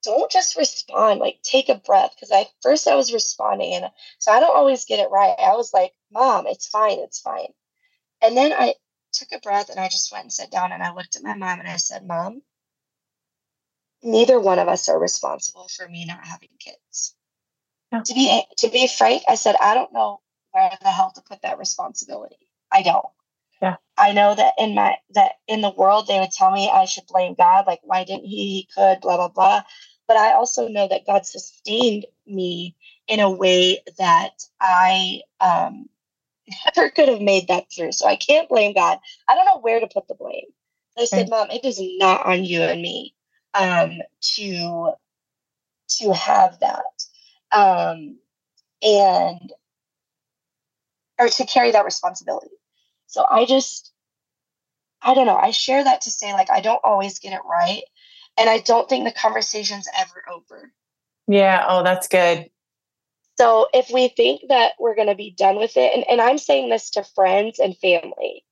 [0.02, 2.16] don't just respond, like take a breath.
[2.18, 5.36] Cause I first I was responding and so I don't always get it right.
[5.38, 7.52] I was like, Mom, it's fine, it's fine.
[8.22, 8.76] And then I
[9.12, 11.36] took a breath and I just went and sat down and I looked at my
[11.36, 12.42] mom and I said, Mom,
[14.02, 17.14] neither one of us are responsible for me not having kids.
[17.92, 18.04] Yeah.
[18.04, 20.22] To be to be frank, I said, I don't know
[20.54, 22.38] where the hell to put that responsibility.
[22.72, 23.06] I don't.
[23.62, 23.78] Yeah.
[23.98, 27.08] I know that in my that in the world they would tell me I should
[27.08, 28.36] blame God, like why didn't he?
[28.36, 29.64] He could, blah blah blah.
[30.08, 32.76] But I also know that God sustained me
[33.08, 35.90] in a way that I um,
[36.76, 37.92] never could have made that through.
[37.94, 39.00] So I can't blame God.
[39.28, 40.46] I don't know where to put the blame.
[40.98, 43.14] I said, Mom, it is not on you and me
[43.54, 44.00] um,
[44.36, 44.94] to
[46.00, 46.84] to have that.
[47.52, 48.18] Um,
[48.82, 49.54] and
[51.20, 52.57] or to carry that responsibility.
[53.08, 53.92] So I just,
[55.02, 55.38] I don't know.
[55.38, 57.82] I share that to say, like, I don't always get it right.
[58.38, 60.72] And I don't think the conversation's ever over.
[61.28, 61.66] Yeah.
[61.68, 62.50] Oh, that's good.
[63.40, 66.38] So if we think that we're going to be done with it, and, and I'm
[66.38, 68.44] saying this to friends and family,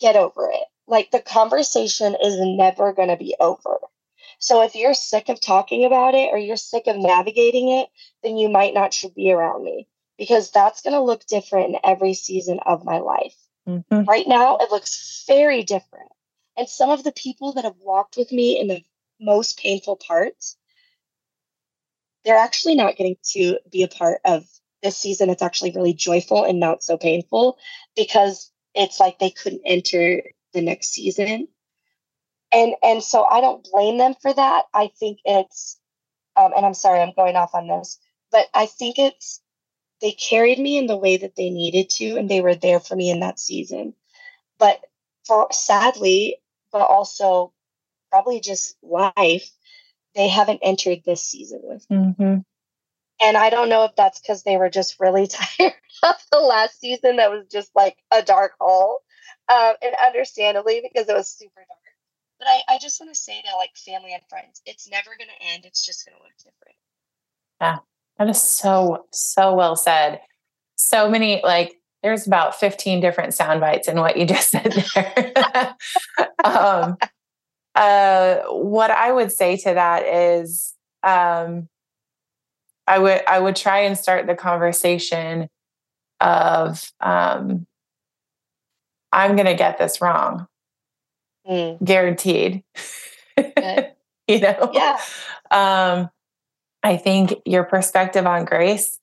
[0.00, 0.64] get over it.
[0.86, 3.78] Like the conversation is never going to be over.
[4.38, 7.88] So if you're sick of talking about it or you're sick of navigating it,
[8.22, 11.76] then you might not should be around me because that's going to look different in
[11.84, 13.36] every season of my life.
[13.68, 14.04] Mm-hmm.
[14.04, 16.10] Right now, it looks very different.
[16.56, 18.82] And some of the people that have walked with me in the
[19.20, 20.56] most painful parts,
[22.24, 24.44] they're actually not getting to be a part of
[24.82, 25.30] this season.
[25.30, 27.58] It's actually really joyful and not so painful
[27.94, 31.48] because it's like they couldn't enter the next season.
[32.50, 34.64] And and so I don't blame them for that.
[34.72, 35.78] I think it's
[36.36, 37.98] um, and I'm sorry I'm going off on this,
[38.32, 39.40] but I think it's
[40.00, 42.94] they carried me in the way that they needed to and they were there for
[42.96, 43.94] me in that season.
[44.58, 44.84] But
[45.28, 46.40] for sadly
[46.72, 47.52] but also
[48.10, 49.50] probably just life
[50.14, 51.96] they haven't entered this season with me.
[51.96, 52.38] Mm-hmm.
[53.20, 56.80] and i don't know if that's because they were just really tired of the last
[56.80, 58.98] season that was just like a dark hole
[59.50, 61.78] um, and understandably because it was super dark.
[62.38, 65.28] But i, I just want to say to like family and friends it's never going
[65.28, 66.76] to end it's just going to look different.
[67.60, 67.78] Yeah
[68.18, 70.20] that is so, so well said.
[70.76, 75.74] So many, like, there's about 15 different sound bites in what you just said there.
[76.44, 76.96] um,
[77.74, 81.68] uh, what I would say to that is, um,
[82.88, 85.48] I would I would try and start the conversation
[86.20, 87.66] of um,
[89.12, 90.46] I'm going to get this wrong,
[91.48, 91.84] mm.
[91.84, 92.64] guaranteed.
[93.36, 94.98] you know, yeah.
[95.50, 96.10] Um,
[96.88, 98.98] I think your perspective on grace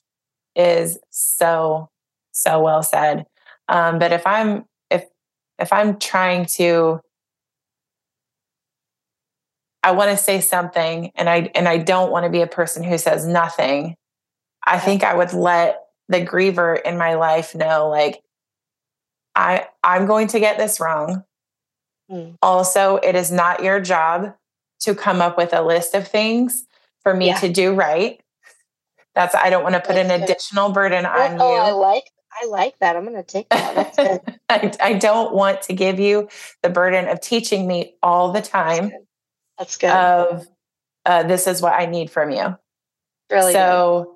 [0.56, 1.88] is so
[2.32, 3.28] so well said.
[3.70, 5.06] Um, but if I'm if
[5.60, 7.00] if I'm trying to
[9.84, 12.84] I want to say something and I and I don't want to be a person
[12.84, 13.96] who says nothing,
[14.66, 18.20] I think I would let the griever in my life know like
[19.36, 21.24] I I'm going to get this wrong.
[22.10, 22.36] Mm.
[22.42, 24.34] Also, it is not your job
[24.80, 26.66] to come up with a list of things
[27.06, 27.40] for me yeah.
[27.40, 28.20] to do right.
[29.14, 30.30] That's I don't want to put That's an good.
[30.30, 31.62] additional burden on oh, you.
[31.62, 32.98] I like I like that.
[32.98, 34.40] I'm going to take that.
[34.50, 36.28] I, I, don't want to give you
[36.64, 38.92] the burden of teaching me all the time.
[39.58, 39.88] That's good.
[39.88, 40.42] That's good.
[40.42, 40.48] Of
[41.06, 42.58] uh, this is what I need from you.
[43.32, 43.54] Really.
[43.54, 44.16] So good.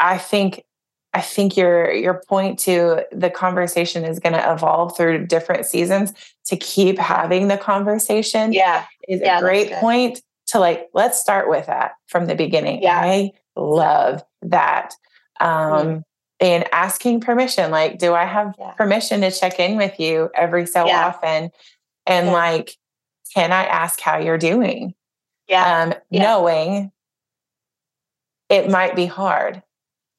[0.00, 0.64] I think
[1.12, 6.14] I think your your point to the conversation is going to evolve through different seasons
[6.46, 8.52] to keep having the conversation.
[8.52, 10.20] Yeah, is yeah, a great point
[10.52, 12.82] to like let's start with that from the beginning.
[12.82, 13.00] Yeah.
[13.00, 14.94] I love that.
[15.40, 16.02] Um, mm.
[16.40, 18.72] And asking permission, like, do I have yeah.
[18.72, 21.06] permission to check in with you every so yeah.
[21.06, 21.50] often?
[22.04, 22.32] And yeah.
[22.32, 22.76] like,
[23.32, 24.94] can I ask how you're doing?
[25.48, 25.82] Yeah.
[25.82, 26.90] Um, knowing
[28.48, 29.62] it might be hard.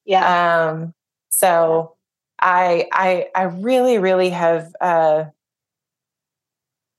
[0.06, 0.70] Yeah.
[0.70, 0.94] Um,
[1.28, 1.96] so
[2.40, 5.26] I I I really, really have uh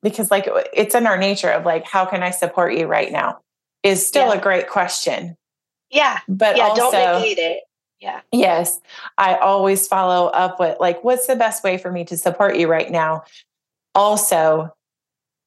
[0.06, 3.40] because like it's in our nature of like, how can I support you right now?
[3.84, 4.40] Is still Yeah.
[4.40, 5.36] a great question.
[5.90, 6.20] Yeah.
[6.30, 6.68] But yeah.
[6.68, 7.64] also don't negate it.
[8.00, 8.22] Yeah.
[8.32, 8.80] Yes.
[9.18, 12.68] I always follow up with like, what's the best way for me to support you
[12.68, 13.24] right now?
[13.96, 14.76] Also,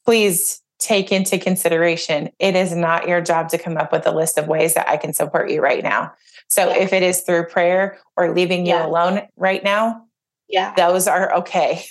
[0.05, 4.39] please take into consideration it is not your job to come up with a list
[4.39, 6.13] of ways that I can support you right now.
[6.49, 6.79] So Yeah.
[6.79, 10.03] if it is through prayer or leaving you alone right now,
[10.49, 10.73] Yeah.
[10.77, 11.85] those are okay.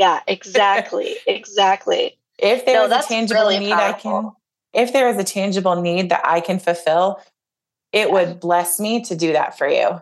[0.00, 1.16] Yeah, exactly.
[1.26, 2.18] exactly.
[2.38, 4.10] If there no, is a tangible really need powerful.
[4.10, 4.32] I can
[4.72, 7.20] if there is a tangible need that I can fulfill,
[7.92, 8.12] it yeah.
[8.12, 9.74] would bless me to do that for you.
[9.74, 10.00] Yeah.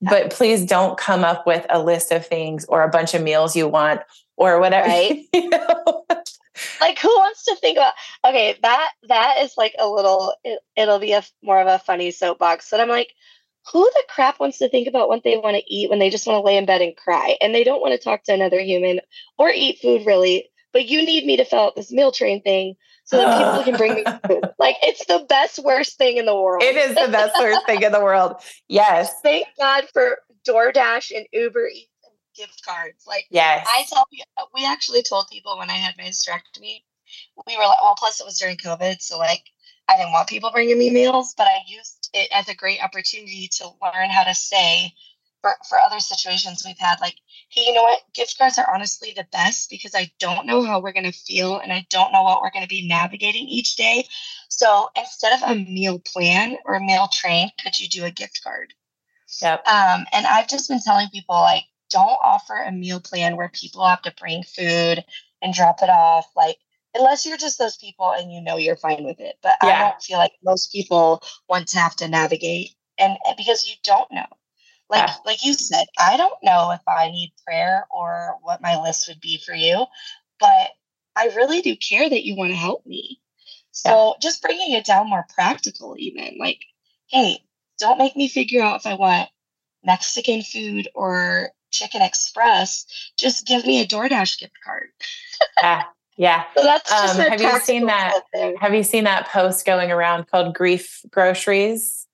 [0.00, 3.54] But please don't come up with a list of things or a bunch of meals
[3.54, 4.00] you want
[4.36, 4.88] or whatever.
[4.88, 5.24] Right.
[5.32, 6.04] you know?
[6.80, 7.94] like who wants to think about
[8.26, 12.10] okay, that that is like a little it, it'll be a more of a funny
[12.10, 12.70] soapbox.
[12.70, 13.14] But I'm like,
[13.72, 16.26] who the crap wants to think about what they want to eat when they just
[16.26, 18.60] want to lay in bed and cry and they don't want to talk to another
[18.60, 19.00] human
[19.38, 22.76] or eat food really but you need me to fill out this meal train thing
[23.04, 24.50] so that people can bring me food.
[24.58, 26.62] Like it's the best worst thing in the world.
[26.62, 28.36] It is the best worst thing in the world.
[28.68, 29.12] Yes.
[29.22, 33.04] Thank God for DoorDash and Uber Eats and gift cards.
[33.06, 33.66] Like yes.
[33.68, 34.22] I tell you,
[34.54, 36.82] we actually told people when I had my hysterectomy,
[37.46, 39.44] we were like, well, plus it was during COVID, so like
[39.88, 43.48] I didn't want people bringing me meals, but I used it as a great opportunity
[43.48, 44.92] to learn how to say
[45.40, 47.14] for, for other situations we've had like
[47.50, 48.00] hey you know what?
[48.14, 51.58] Gift cards are honestly the best because i don't know how we're going to feel
[51.58, 54.06] and i don't know what we're going to be navigating each day.
[54.48, 58.42] So instead of a meal plan or a meal train could you do a gift
[58.42, 58.74] card?
[59.40, 59.66] Yep.
[59.66, 63.86] Um, and i've just been telling people like don't offer a meal plan where people
[63.86, 65.04] have to bring food
[65.40, 66.58] and drop it off like
[66.98, 69.68] unless you're just those people and you know you're fine with it but yeah.
[69.68, 74.10] i don't feel like most people want to have to navigate and because you don't
[74.12, 74.26] know
[74.90, 75.14] like yeah.
[75.26, 79.20] like you said, I don't know if I need prayer or what my list would
[79.20, 79.84] be for you,
[80.40, 80.70] but
[81.14, 83.20] I really do care that you want to help me.
[83.72, 84.12] So yeah.
[84.20, 86.60] just bringing it down more practical, even like,
[87.08, 87.38] hey,
[87.78, 89.28] don't make me figure out if I want
[89.84, 92.86] Mexican food or Chicken Express.
[93.18, 94.88] Just give me a DoorDash gift card.
[95.62, 95.84] yeah.
[96.18, 96.44] Yeah.
[96.56, 98.20] So that's um, have you seen that?
[98.60, 102.06] Have you seen that post going around called Grief Groceries?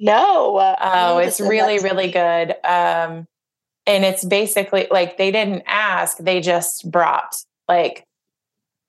[0.00, 0.56] No.
[0.56, 2.56] Uh, oh, it's really, really good.
[2.64, 3.28] Um,
[3.86, 7.36] and it's basically like they didn't ask, they just brought
[7.68, 8.06] like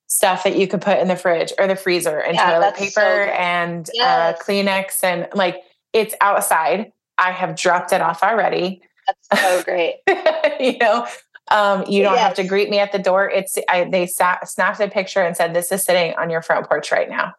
[0.08, 2.92] stuff that you could put in the fridge or the freezer and yeah, toilet paper
[2.92, 4.40] so and uh, yes.
[4.40, 6.94] uh, Kleenex and like it's outside.
[7.18, 8.82] I have dropped it off already.
[9.32, 9.96] That's so great.
[10.60, 11.08] you know,
[11.52, 12.24] um, you don't yes.
[12.24, 13.30] have to greet me at the door.
[13.30, 16.68] It's I, they sat, snapped a picture and said, "This is sitting on your front
[16.68, 17.34] porch right now."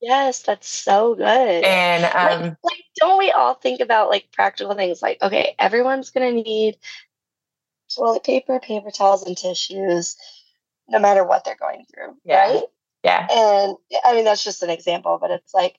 [0.00, 1.26] Yes, that's so good.
[1.64, 5.02] And um, like, like, don't we all think about like practical things?
[5.02, 6.76] Like, okay, everyone's gonna need
[7.94, 10.16] toilet paper, paper towels, and tissues,
[10.88, 12.52] no matter what they're going through, yeah.
[12.52, 12.62] right?
[13.02, 13.26] Yeah.
[13.30, 15.78] And I mean, that's just an example, but it's like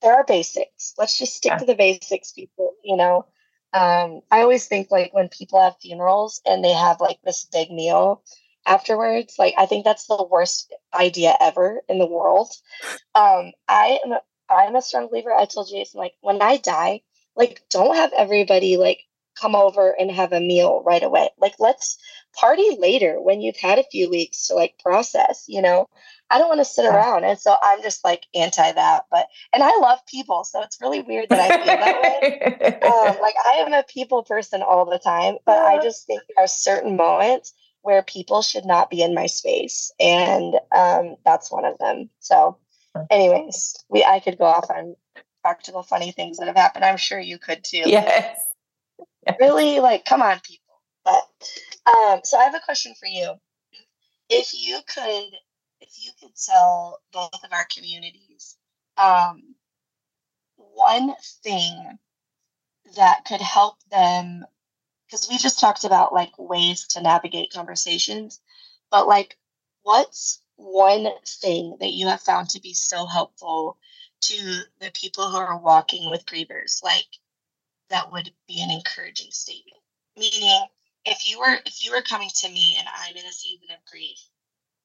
[0.00, 0.94] there are basics.
[0.96, 1.58] Let's just stick yeah.
[1.58, 2.72] to the basics, people.
[2.82, 3.26] You know,
[3.72, 7.70] um, I always think like when people have funerals and they have like this big
[7.70, 8.22] meal,
[8.66, 9.36] afterwards.
[9.38, 12.50] Like I think that's the worst idea ever in the world.
[13.14, 15.32] Um, I am a, I'm a strong believer.
[15.32, 17.02] I told Jason like when I die,
[17.36, 19.00] like don't have everybody like
[19.38, 21.30] come over and have a meal right away.
[21.38, 21.98] Like let's
[22.38, 25.88] party later when you've had a few weeks to like process, you know.
[26.32, 27.24] I don't want to sit around.
[27.24, 29.06] And so I'm just like anti that.
[29.10, 32.56] But and I love people, so it's really weird that I feel that way.
[32.80, 36.44] Um, like I am a people person all the time, but I just think there
[36.44, 41.64] are certain moments where people should not be in my space and um, that's one
[41.64, 42.56] of them so
[43.10, 44.94] anyways we i could go off on
[45.42, 48.38] practical funny things that have happened i'm sure you could too yes
[49.40, 51.22] really like come on people but
[51.86, 53.34] um, so i have a question for you
[54.28, 55.30] if you could
[55.80, 58.56] if you could tell both of our communities
[58.96, 59.54] um,
[60.56, 61.98] one thing
[62.96, 64.44] that could help them
[65.06, 68.40] because we just talked about like ways to navigate conversations,
[68.90, 69.36] but like
[69.82, 73.76] what's one thing that you have found to be so helpful
[74.20, 76.82] to the people who are walking with grievers?
[76.82, 77.06] Like
[77.90, 79.80] that would be an encouraging statement.
[80.16, 80.64] Meaning,
[81.04, 83.90] if you were if you were coming to me and I'm in a season of
[83.90, 84.18] grief,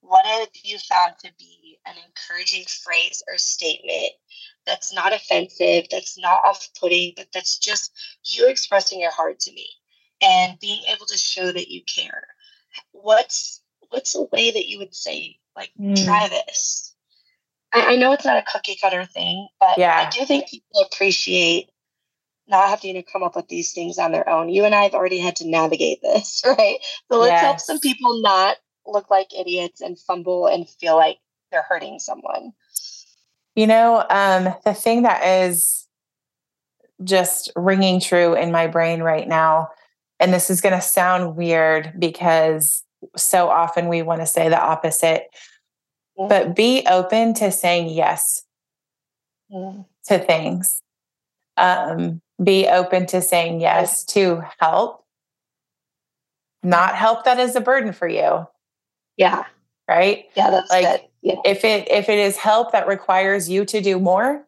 [0.02, 4.12] what have you found to be an encouraging phrase or statement
[4.66, 7.92] that's not offensive, that's not off-putting, but that's just
[8.24, 9.68] you expressing your heart to me?
[10.22, 12.28] and being able to show that you care.
[12.92, 16.04] What's what's a way that you would say like mm.
[16.04, 16.94] try this?
[17.74, 20.08] I, I, know it's not a cookie cutter thing, but yeah.
[20.08, 21.70] I do think people appreciate
[22.48, 24.50] not having to come up with these things on their own.
[24.50, 26.78] You and I have already had to navigate this, right?
[27.12, 27.42] So let's yes.
[27.42, 31.18] help some people not look like idiots and fumble and feel like
[31.52, 32.54] they're hurting someone.
[33.56, 35.88] You know, um, the thing that is
[37.04, 39.70] just ringing true in my brain right now
[40.20, 42.84] and this is going to sound weird because
[43.16, 45.24] so often we want to say the opposite,
[46.18, 46.28] mm-hmm.
[46.28, 48.46] but be open to saying yes
[49.52, 49.82] mm-hmm.
[50.08, 50.82] to things.
[51.58, 55.02] Um, be open to saying yes to help.
[56.64, 58.48] not help that is a burden for you.
[59.18, 59.44] Yeah.
[59.88, 60.26] Right?
[60.36, 61.02] Yeah, that's like good.
[61.22, 61.36] Yeah.
[61.46, 64.44] if it if it is help that requires you to do more,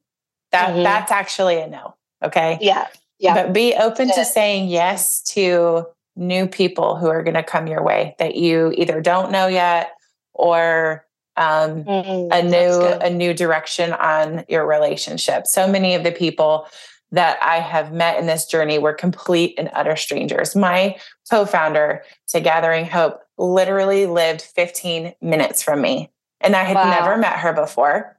[0.51, 0.83] that Mhm.
[0.83, 1.93] that's actually a no.
[2.23, 2.57] Okay.
[2.59, 2.87] Yeah.
[3.19, 3.35] Yeah.
[3.35, 5.85] But be open to saying yes to
[6.15, 9.91] new people who are going to come your way that you either don't know yet
[10.33, 12.29] or um, Mhm.
[12.31, 15.45] a new a new direction on your relationship.
[15.45, 16.65] So many of the people
[17.11, 20.55] that I have met in this journey were complete and utter strangers.
[20.55, 20.97] My
[21.29, 26.89] co-founder to Gathering Hope literally lived 15 minutes from me and I had Wow.
[26.89, 28.17] never met her before.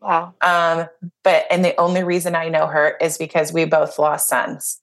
[0.00, 0.34] Wow.
[0.40, 0.86] Um,
[1.22, 4.80] but and the only reason I know her is because we both lost sons.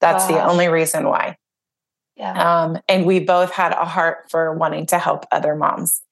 [0.00, 1.36] That's the only reason why.
[2.16, 2.62] Yeah.
[2.62, 6.02] Um, and we both had a heart for wanting to help other moms.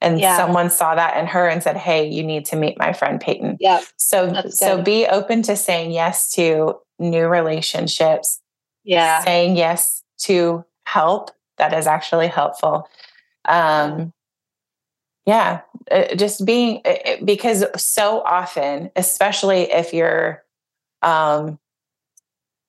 [0.00, 0.36] And Yeah.
[0.36, 3.56] someone saw that in her and said, Hey, you need to meet my friend Peyton.
[3.60, 3.80] Yeah.
[3.96, 8.40] So so be open to saying yes to new relationships,
[8.84, 9.24] Yeah.
[9.24, 12.88] saying yes to help that is actually helpful.
[13.46, 14.12] Um
[15.24, 20.44] yeah, uh, just being uh, uh, because so often, especially if you're
[21.02, 21.58] um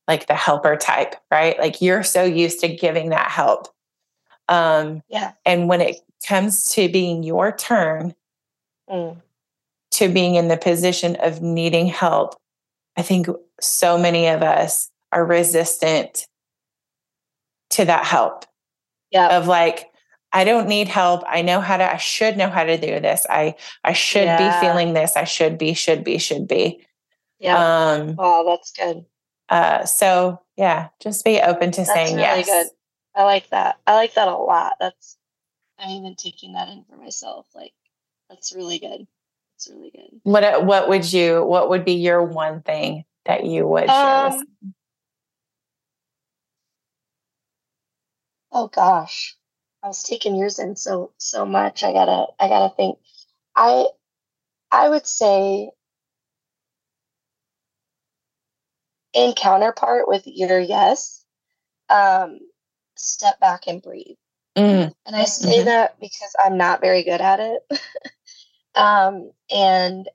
[0.07, 1.59] like the helper type, right?
[1.59, 3.67] Like you're so used to giving that help.
[4.49, 5.33] Um Yeah.
[5.45, 8.15] and when it comes to being your turn
[8.89, 9.21] Mm.
[9.91, 12.35] to being in the position of needing help,
[12.95, 13.27] I think
[13.59, 16.25] so many of us are resistant
[17.71, 18.45] to that help
[19.11, 19.37] Yeah.
[19.37, 19.91] of like,
[20.31, 21.23] I don't need help.
[21.27, 23.25] I know how to, I should know how to do this.
[23.29, 24.37] I, I should Yeah.
[24.61, 25.15] be feeling this.
[25.17, 26.85] I should be, should be, should be.
[27.39, 27.57] Yeah.
[27.57, 28.43] Um, wow.
[28.47, 29.05] That's good.
[29.49, 32.45] uh, so yeah, just be open to That's saying really yes.
[32.45, 32.67] good.
[33.17, 33.79] I like that.
[33.87, 34.73] I like that a lot.
[34.79, 35.17] That's
[35.79, 37.47] I'm even taking that in for myself.
[37.55, 37.73] Like
[38.29, 39.07] that's really good.
[39.55, 40.19] It's really good.
[40.21, 44.35] What, what would you, what would be your one thing that you would share with
[44.35, 44.73] Um,
[48.51, 49.35] oh gosh.
[49.81, 51.83] I was taking yours in so so much.
[51.83, 52.99] I gotta I gotta think.
[53.55, 53.87] I
[54.71, 55.71] I would say
[59.13, 61.23] in counterpart with your yes,
[61.89, 62.39] um,
[62.97, 64.17] step back and breathe.
[64.57, 65.65] Mm, And I say Mhm.
[65.65, 67.63] that because I'm not very good at it.
[68.75, 70.09] um, and,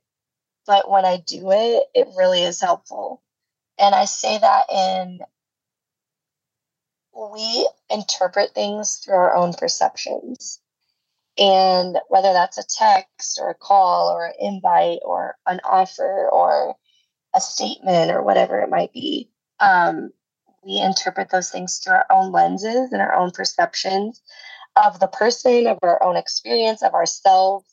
[0.66, 3.22] but when I do it, it really is helpful.
[3.78, 5.20] And I say that in,
[7.14, 10.60] we interpret things through our own perceptions.
[11.38, 16.76] And whether that's a text or a call or an invite or an offer or
[17.34, 19.30] a statement or whatever it might be,
[19.60, 20.12] um,
[20.64, 24.22] we interpret those things through our own lenses and our own perceptions
[24.76, 27.66] of the person, of our own experience, of ourselves.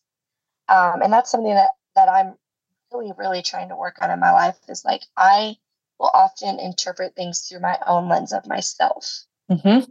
[0.67, 2.35] Um, and that's something that, that I'm
[2.91, 5.57] really, really trying to work on in my life is like I
[5.99, 9.25] will often interpret things through my own lens of myself.
[9.49, 9.87] mhm.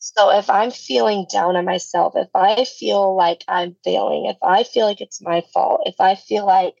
[0.00, 4.62] So if I'm feeling down on myself, if I feel like I'm failing, if I
[4.64, 6.76] feel like it's my fault, if I feel like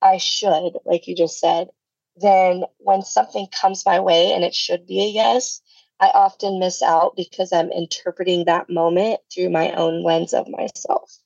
[0.00, 1.68] I should, like you just said,
[2.16, 5.60] then when something comes my way and it should be a yes,
[6.00, 11.16] I often miss out because I'm interpreting that moment through my own lens of myself.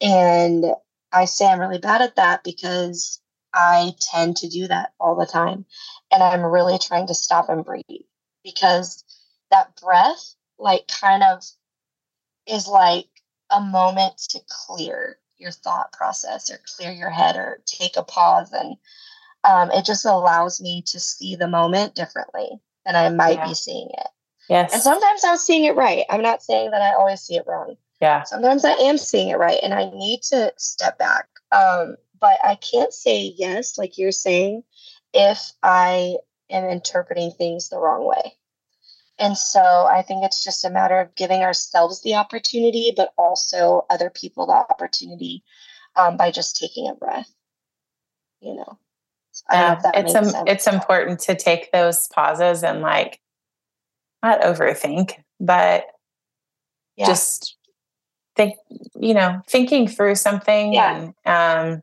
[0.00, 0.64] And
[1.12, 3.20] I say I'm really bad at that because
[3.54, 5.64] I tend to do that all the time.
[6.12, 7.84] And I'm really trying to stop and breathe
[8.44, 9.02] because
[9.50, 11.42] that breath, like, kind of
[12.46, 13.08] is like
[13.50, 18.52] a moment to clear your thought process or clear your head or take a pause.
[18.52, 18.76] And
[19.46, 23.48] um, it just allows me to see the moment differently than I might Yeah.
[23.48, 24.08] be seeing it.
[24.48, 24.72] Yes.
[24.74, 26.04] And sometimes I'm seeing it right.
[26.10, 27.76] I'm not saying that I always see it wrong.
[28.00, 28.22] yeah.
[28.24, 31.28] Sometimes I am seeing it right and I need to step back.
[31.52, 34.64] Um, but I can't say yes, like you're saying,
[35.12, 36.16] if I
[36.50, 38.34] am interpreting things the wrong way.
[39.18, 43.86] And so I think it's just a matter of giving ourselves the opportunity, but also
[43.88, 45.42] other people the opportunity
[45.96, 47.30] um, by just taking a breath.
[48.40, 48.78] You know,
[49.48, 50.50] I don't know Yeah, if that it's um, sense.
[50.50, 53.20] it's important to take those pauses and like
[54.22, 55.86] not overthink, but
[56.96, 57.06] Yeah.
[57.06, 57.56] just
[58.34, 58.56] think,
[58.98, 60.72] you know, thinking through something.
[60.72, 61.10] Yeah.
[61.26, 61.82] And um,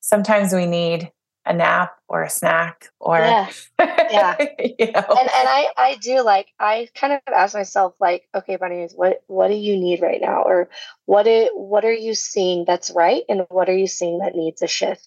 [0.00, 1.10] sometimes we need
[1.46, 3.48] a nap or a snack or, Yeah.
[4.10, 4.36] Yeah.
[4.58, 8.56] you know, and and I I do like I kind of ask myself like okay
[8.56, 10.68] Bonnie what what do you need right now or
[11.06, 14.62] what it what are you seeing that's right and what are you seeing that needs
[14.62, 15.06] a shift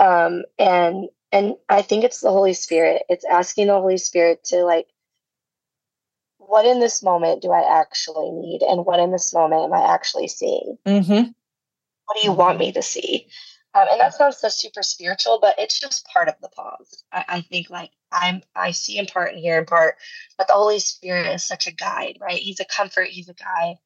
[0.00, 4.64] um and and I think it's the Holy Spirit it's asking the Holy Spirit to
[4.64, 4.86] like
[6.38, 9.92] what in this moment do I actually need and what in this moment am I
[9.94, 11.34] actually seeing Mhm.
[12.06, 13.28] what do you want me to see
[13.74, 17.24] um, and that sounds so super spiritual but it's just part of the pause I,
[17.28, 19.96] I think like I'm I see in part and hear in part,
[20.38, 22.38] but the Holy Spirit is such a guide, right?
[22.38, 23.76] He's a comfort, he's a guide,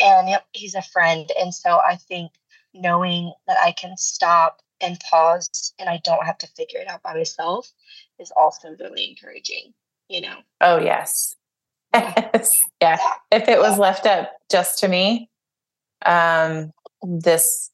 [0.00, 1.30] and yep, he's a friend.
[1.38, 2.32] And so I think
[2.72, 7.02] knowing that I can stop and pause and I don't have to figure it out
[7.02, 7.70] by myself
[8.18, 9.74] is also really encouraging,
[10.08, 10.36] you know.
[10.60, 11.36] Oh yes.
[11.94, 12.62] yes.
[12.80, 12.98] Yeah.
[13.30, 15.30] If it was left up just to me,
[16.04, 16.72] um
[17.02, 17.70] this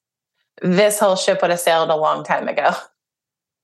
[0.61, 2.71] this whole ship would have sailed a long time ago.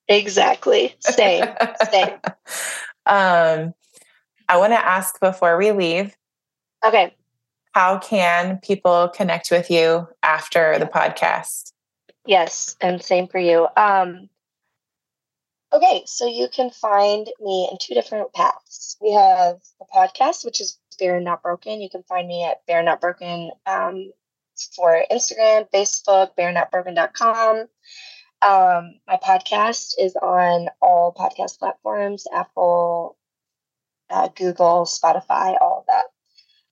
[0.09, 0.97] Exactly.
[1.01, 1.45] Same.
[1.91, 2.15] Same.
[3.09, 3.73] Um,
[4.51, 6.15] I want to ask before we leave.
[6.85, 7.15] Okay.
[7.73, 11.73] How can people connect with you after the podcast?
[12.29, 13.67] Yes, and same for you.
[13.75, 14.29] Um,
[15.73, 18.99] okay, so you can find me in two different paths.
[19.01, 21.81] We have a podcast, which is Barren Not Broken.
[21.81, 24.13] You can find me at Barren Not Broken um,
[24.77, 27.61] for Instagram, Facebook, barrennotbroken.com.
[28.43, 33.17] Um, my podcast is on all podcast platforms Apple,
[34.11, 36.05] uh, Google, Spotify, all of that,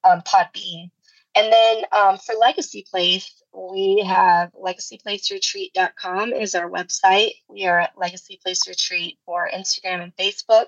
[0.05, 0.91] um, Podbean.
[1.37, 7.33] And then um, for Legacy Place, we have legacyplaceretreat.com is our website.
[7.49, 10.67] We are at Legacy Place Retreat for Instagram and Facebook.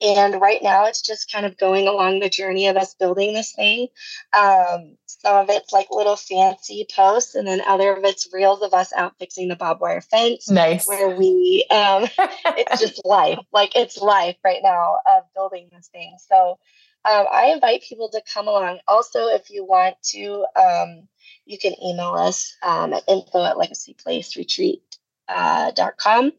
[0.00, 3.52] And right now, it's just kind of going along the journey of us building this
[3.52, 3.88] thing.
[4.32, 8.74] Um, some of it's like little fancy posts, and then other of it's reels of
[8.74, 10.48] us out fixing the barbed wire fence.
[10.48, 10.86] Nice.
[10.86, 12.06] Where we, um,
[12.56, 13.40] it's just life.
[13.52, 16.16] Like it's life right now of building this thing.
[16.28, 16.58] So
[17.04, 18.80] um, I invite people to come along.
[18.86, 21.08] Also, if you want to, um,
[21.46, 24.82] you can email us um, at info at legacyplaceretreat.com.
[25.28, 26.30] Uh,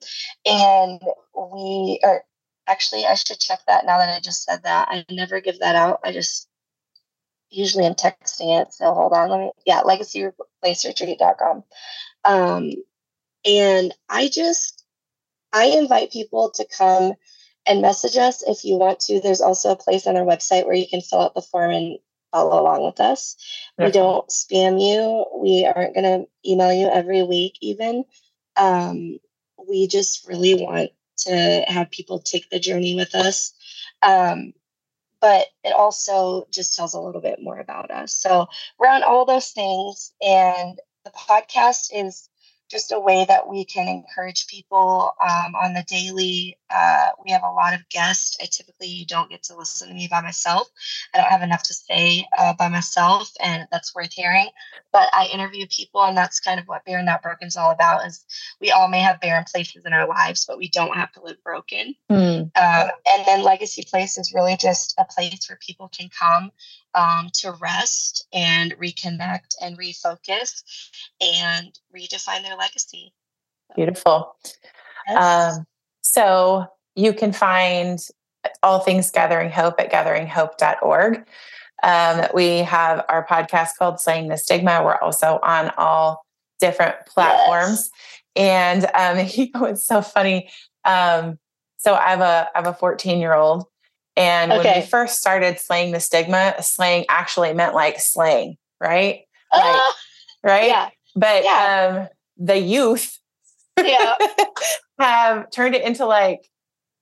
[0.45, 1.01] and
[1.53, 2.24] we are
[2.68, 4.88] actually, I should check that now that I just said that.
[4.89, 6.01] I never give that out.
[6.03, 6.47] I just
[7.49, 8.74] usually am texting it.
[8.74, 9.30] So hold on.
[9.30, 11.64] Let me, yeah, legacyplaceretreat.com.
[12.26, 12.72] Um,
[13.45, 14.84] and I just,
[15.53, 17.14] I invite people to come
[17.70, 19.22] and message us if you want to.
[19.22, 21.99] There's also a place on our website where you can fill out the form and
[22.32, 23.38] follow along with us.
[23.78, 25.26] We don't spam you.
[25.41, 28.05] We aren't going to email you every week, even.
[28.57, 29.20] Um,
[29.67, 30.89] we just really want
[31.20, 33.53] to have people take the journey with us.
[34.01, 34.53] Um,
[35.22, 38.13] but it also just tells a little bit more about us.
[38.13, 38.47] So
[38.78, 42.30] we're on all those things, and the podcast is
[42.70, 46.57] just a way that we can encourage people um, on the daily.
[46.72, 48.38] Uh, we have a lot of guests.
[48.41, 50.70] I typically don't get to listen to me by myself.
[51.13, 54.47] I don't have enough to say uh, by myself, and that's worth hearing.
[54.91, 58.05] But I interview people, and that's kind of what Barren Not Broken is all about.
[58.05, 58.26] Is
[58.61, 61.41] we all may have barren places in our lives, but we don't have to live
[61.43, 61.95] broken.
[62.09, 62.41] Mm.
[62.41, 66.51] Um, and then Legacy Place is really just a place where people can come
[66.95, 70.63] um, to rest and reconnect and refocus
[71.22, 73.13] and redefine their legacy.
[73.76, 74.36] Beautiful.
[75.07, 75.57] Yes.
[75.57, 75.65] Um,
[76.10, 77.99] so you can find
[78.64, 81.28] all things Gathering Hope at gatheringhope.org.
[81.84, 84.82] Um, we have our podcast called Slaying the Stigma.
[84.84, 86.26] We're also on all
[86.60, 87.91] different platforms.
[88.36, 88.88] Yes.
[88.91, 90.49] And um, you know, it's so funny.
[90.84, 91.38] Um,
[91.78, 93.66] so I have a I have a 14 year old
[94.18, 94.64] and okay.
[94.64, 99.22] when we first started slaying the stigma, slaying actually meant like slaying, right?
[99.53, 99.91] Like, uh,
[100.43, 100.68] right?
[100.68, 100.89] Yeah.
[101.16, 101.99] But yeah.
[101.99, 102.07] um
[102.38, 103.18] the youth
[103.86, 104.16] yeah.
[105.00, 106.50] have turned it into like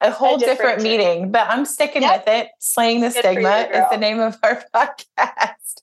[0.01, 2.25] a whole a different, different meeting, but I'm sticking yep.
[2.25, 2.49] with it.
[2.59, 5.81] Slaying the Good Stigma you, is the name of our podcast.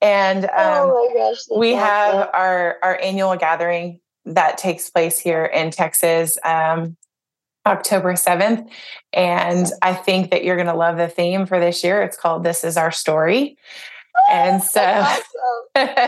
[0.00, 5.44] And oh um, oh gosh, we have our, our annual gathering that takes place here
[5.44, 6.96] in Texas um,
[7.66, 8.68] October 7th.
[9.12, 12.02] And I think that you're going to love the theme for this year.
[12.02, 13.56] It's called This Is Our Story.
[14.30, 15.22] and so awesome.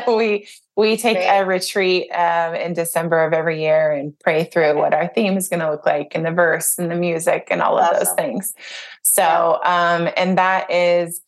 [0.07, 1.39] we we take Great.
[1.41, 5.49] a retreat um, in December of every year and pray through what our theme is
[5.49, 7.95] going to look like and the verse and the music and all awesome.
[7.95, 8.55] of those things.
[9.03, 11.23] So, um, and that is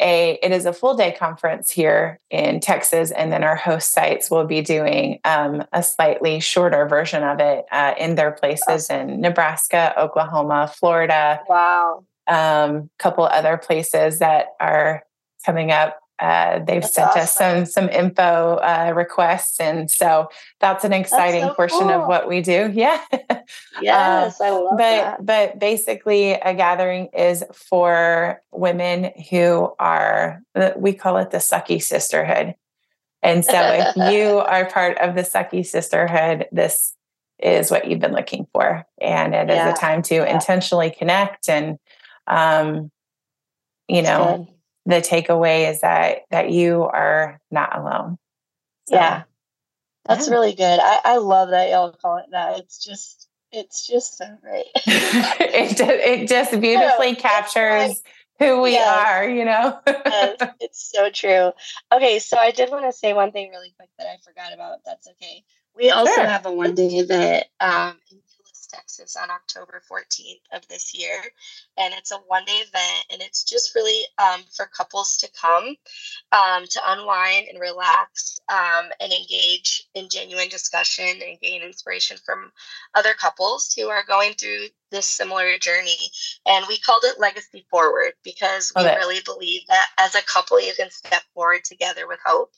[0.00, 4.30] a it is a full day conference here in Texas, and then our host sites
[4.30, 9.20] will be doing um, a slightly shorter version of it uh, in their places in
[9.20, 11.40] Nebraska, Oklahoma, Florida.
[11.48, 12.04] Wow.
[12.26, 15.04] A um, couple other places that are
[15.44, 17.22] coming up uh, they've that's sent awesome.
[17.22, 20.28] us some some info uh, requests, and so
[20.60, 21.90] that's an exciting that's so portion cool.
[21.90, 22.72] of what we do.
[22.84, 23.00] Yeah,
[23.80, 25.26] yes, uh, I love but, that.
[25.26, 30.42] But basically, a gathering is for women who are
[30.76, 32.54] we call it the sucky sisterhood,
[33.22, 36.94] and so if you are part of the sucky sisterhood, this
[37.40, 39.68] is what you've been looking for, and it yeah.
[39.68, 40.32] is a time to yeah.
[40.32, 41.78] intentionally connect and,
[42.28, 42.90] um,
[43.88, 44.48] you know
[44.86, 48.18] the takeaway is that that you are not alone.
[48.88, 49.22] So, yeah.
[50.06, 50.34] That's yeah.
[50.34, 50.80] really good.
[50.82, 52.58] I, I love that y'all call it that.
[52.58, 54.66] It's just it's just so great.
[54.86, 58.02] it, just, it just beautifully no, captures
[58.38, 59.06] who we yes.
[59.06, 59.78] are, you know?
[59.86, 61.52] yes, it's so true.
[61.92, 64.78] Okay, so I did want to say one thing really quick that I forgot about.
[64.84, 65.44] That's okay.
[65.76, 66.26] We also sure.
[66.26, 67.94] have a one day event um,
[68.74, 71.20] Texas on October 14th of this year.
[71.78, 75.76] And it's a one day event, and it's just really um, for couples to come
[76.32, 82.52] um, to unwind and relax um, and engage in genuine discussion and gain inspiration from
[82.94, 86.10] other couples who are going through this similar journey.
[86.46, 88.96] And we called it Legacy Forward because we okay.
[88.96, 92.52] really believe that as a couple, you can step forward together with hope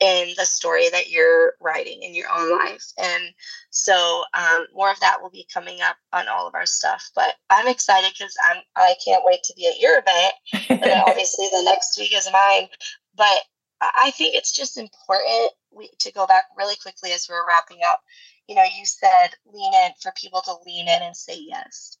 [0.00, 2.86] in the story that you're writing in your own life.
[2.98, 3.24] And
[3.68, 7.10] so um, more of that will be coming up on all of our stuff.
[7.14, 10.82] But I'm excited because I'm I can't wait to be at your event.
[10.82, 12.68] and obviously the next week is mine.
[13.14, 13.42] But
[13.80, 18.00] I think it's just important we, to go back really quickly as we're wrapping up.
[18.48, 21.98] You know, you said lean in for people to lean in and say yes.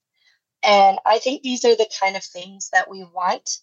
[0.62, 3.58] And I think these are the kind of things that we want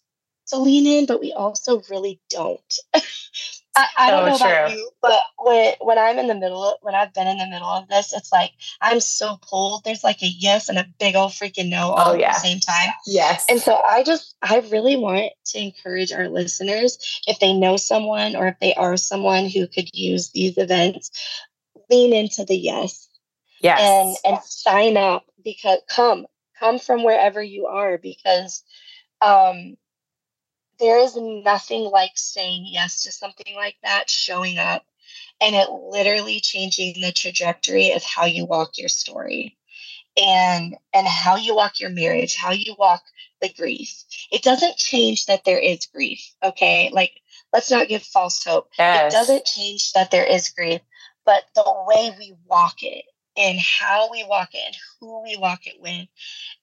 [0.48, 2.78] to lean in, but we also really don't.
[3.78, 6.78] I, I don't so know about you, but when when I'm in the middle, of,
[6.82, 8.50] when I've been in the middle of this, it's like
[8.80, 9.84] I'm so pulled.
[9.84, 12.30] There's like a yes and a big old freaking no all oh, yeah.
[12.30, 12.88] at the same time.
[13.06, 13.46] Yes.
[13.48, 18.34] And so I just I really want to encourage our listeners if they know someone
[18.34, 21.10] or if they are someone who could use these events,
[21.88, 23.08] lean into the yes.
[23.60, 23.80] Yes.
[23.80, 26.26] And and sign up because come
[26.58, 28.64] come from wherever you are because
[29.20, 29.76] um
[30.78, 34.84] there is nothing like saying yes to something like that, showing up,
[35.40, 39.56] and it literally changing the trajectory of how you walk your story
[40.20, 43.02] and and how you walk your marriage, how you walk
[43.40, 44.04] the grief.
[44.32, 46.90] It doesn't change that there is grief, okay?
[46.92, 47.12] Like
[47.52, 48.68] let's not give false hope.
[48.78, 49.12] Yes.
[49.12, 50.80] It doesn't change that there is grief,
[51.24, 53.04] but the way we walk it
[53.36, 56.08] and how we walk it and who we walk it with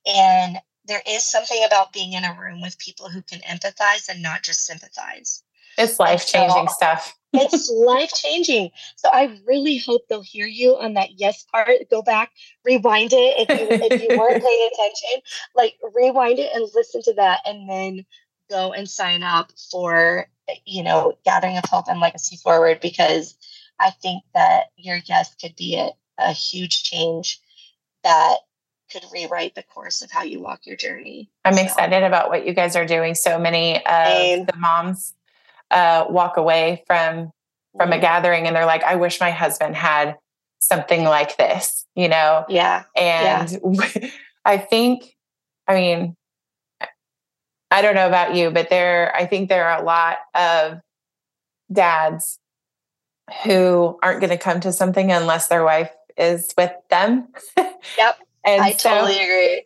[0.05, 0.57] and
[0.87, 4.43] there is something about being in a room with people who can empathize and not
[4.43, 5.43] just sympathize.
[5.77, 7.17] It's life changing so, stuff.
[7.33, 8.71] it's life changing.
[8.95, 11.69] So I really hope they'll hear you on that yes part.
[11.89, 12.31] Go back,
[12.63, 15.21] rewind it if you if you weren't paying attention.
[15.55, 18.05] Like rewind it and listen to that, and then
[18.49, 20.27] go and sign up for
[20.65, 23.35] you know Gathering of Hope and Legacy Forward because
[23.79, 27.41] I think that your yes could be a, a huge change
[28.03, 28.37] that
[28.91, 31.29] could rewrite the course of how you walk your journey.
[31.43, 31.63] I'm so.
[31.63, 33.15] excited about what you guys are doing.
[33.15, 34.45] So many of Same.
[34.45, 35.13] the moms
[35.71, 37.31] uh, walk away from
[37.77, 38.01] from a mm-hmm.
[38.01, 40.15] gathering and they're like, I wish my husband had
[40.59, 42.45] something like this, you know?
[42.49, 42.83] Yeah.
[42.95, 44.09] And yeah.
[44.45, 45.15] I think,
[45.67, 46.15] I mean,
[47.71, 50.79] I don't know about you, but there, I think there are a lot of
[51.71, 52.39] dads
[53.43, 57.27] who aren't going to come to something unless their wife is with them.
[57.99, 58.17] Yep.
[58.45, 59.63] And I so, totally agree.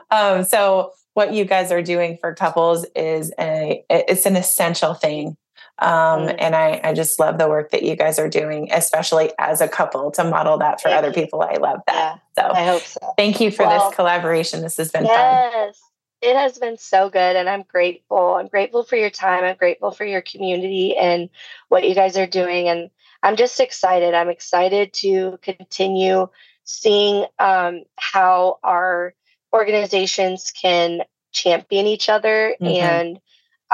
[0.10, 5.36] um, so what you guys are doing for couples is a it's an essential thing.
[5.78, 6.36] Um, mm.
[6.38, 9.68] and I, I just love the work that you guys are doing, especially as a
[9.68, 11.14] couple to model that for thank other you.
[11.14, 11.42] people.
[11.42, 12.20] I love that.
[12.36, 13.14] Yeah, so I hope so.
[13.16, 14.62] Thank you for well, this collaboration.
[14.62, 15.78] This has been yes.
[15.78, 15.88] fun.
[16.30, 18.34] It has been so good, and I'm grateful.
[18.34, 19.42] I'm grateful for your time.
[19.42, 21.28] I'm grateful for your community and
[21.68, 22.68] what you guys are doing.
[22.68, 22.90] And
[23.24, 24.14] I'm just excited.
[24.14, 26.28] I'm excited to continue
[26.64, 29.14] seeing um, how our
[29.52, 31.02] organizations can
[31.32, 32.66] champion each other mm-hmm.
[32.66, 33.20] and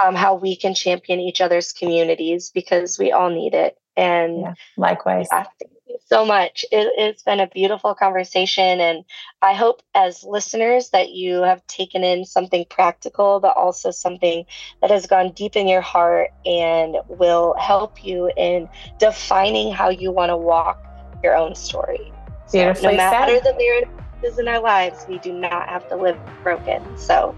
[0.02, 3.76] um, how we can champion each other's communities because we all need it.
[3.96, 5.26] And yeah, likewise.
[5.32, 6.64] Yeah, thank you so much.
[6.70, 8.80] It, has been a beautiful conversation.
[8.80, 9.04] And
[9.42, 14.44] I hope, as listeners, that you have taken in something practical, but also something
[14.80, 18.68] that has gone deep in your heart and will help you in
[18.98, 20.80] defining how you want to walk
[21.24, 22.12] your own story.
[22.50, 23.44] Beautifully so no matter said.
[23.44, 26.82] the marriages in our lives, we do not have to live broken.
[26.96, 27.34] So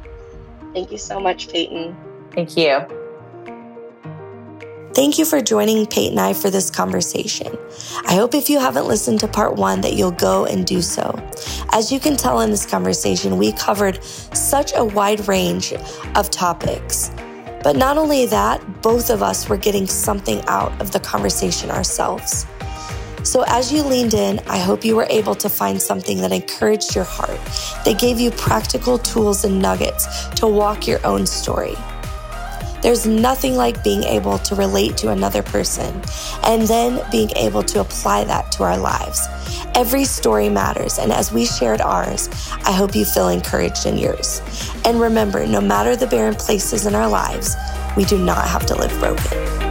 [0.72, 1.96] thank you so much, Peyton.
[2.32, 2.80] Thank you.
[4.92, 7.56] Thank you for joining Peyton and I for this conversation.
[8.06, 11.14] I hope if you haven't listened to part one that you'll go and do so.
[11.72, 15.72] As you can tell in this conversation, we covered such a wide range
[16.16, 17.12] of topics.
[17.62, 22.46] But not only that, both of us were getting something out of the conversation ourselves.
[23.22, 26.94] So, as you leaned in, I hope you were able to find something that encouraged
[26.94, 27.38] your heart,
[27.84, 31.76] that gave you practical tools and nuggets to walk your own story.
[32.82, 36.02] There's nothing like being able to relate to another person
[36.44, 39.28] and then being able to apply that to our lives.
[39.74, 42.30] Every story matters, and as we shared ours,
[42.64, 44.40] I hope you feel encouraged in yours.
[44.86, 47.54] And remember, no matter the barren places in our lives,
[47.98, 49.69] we do not have to live broken.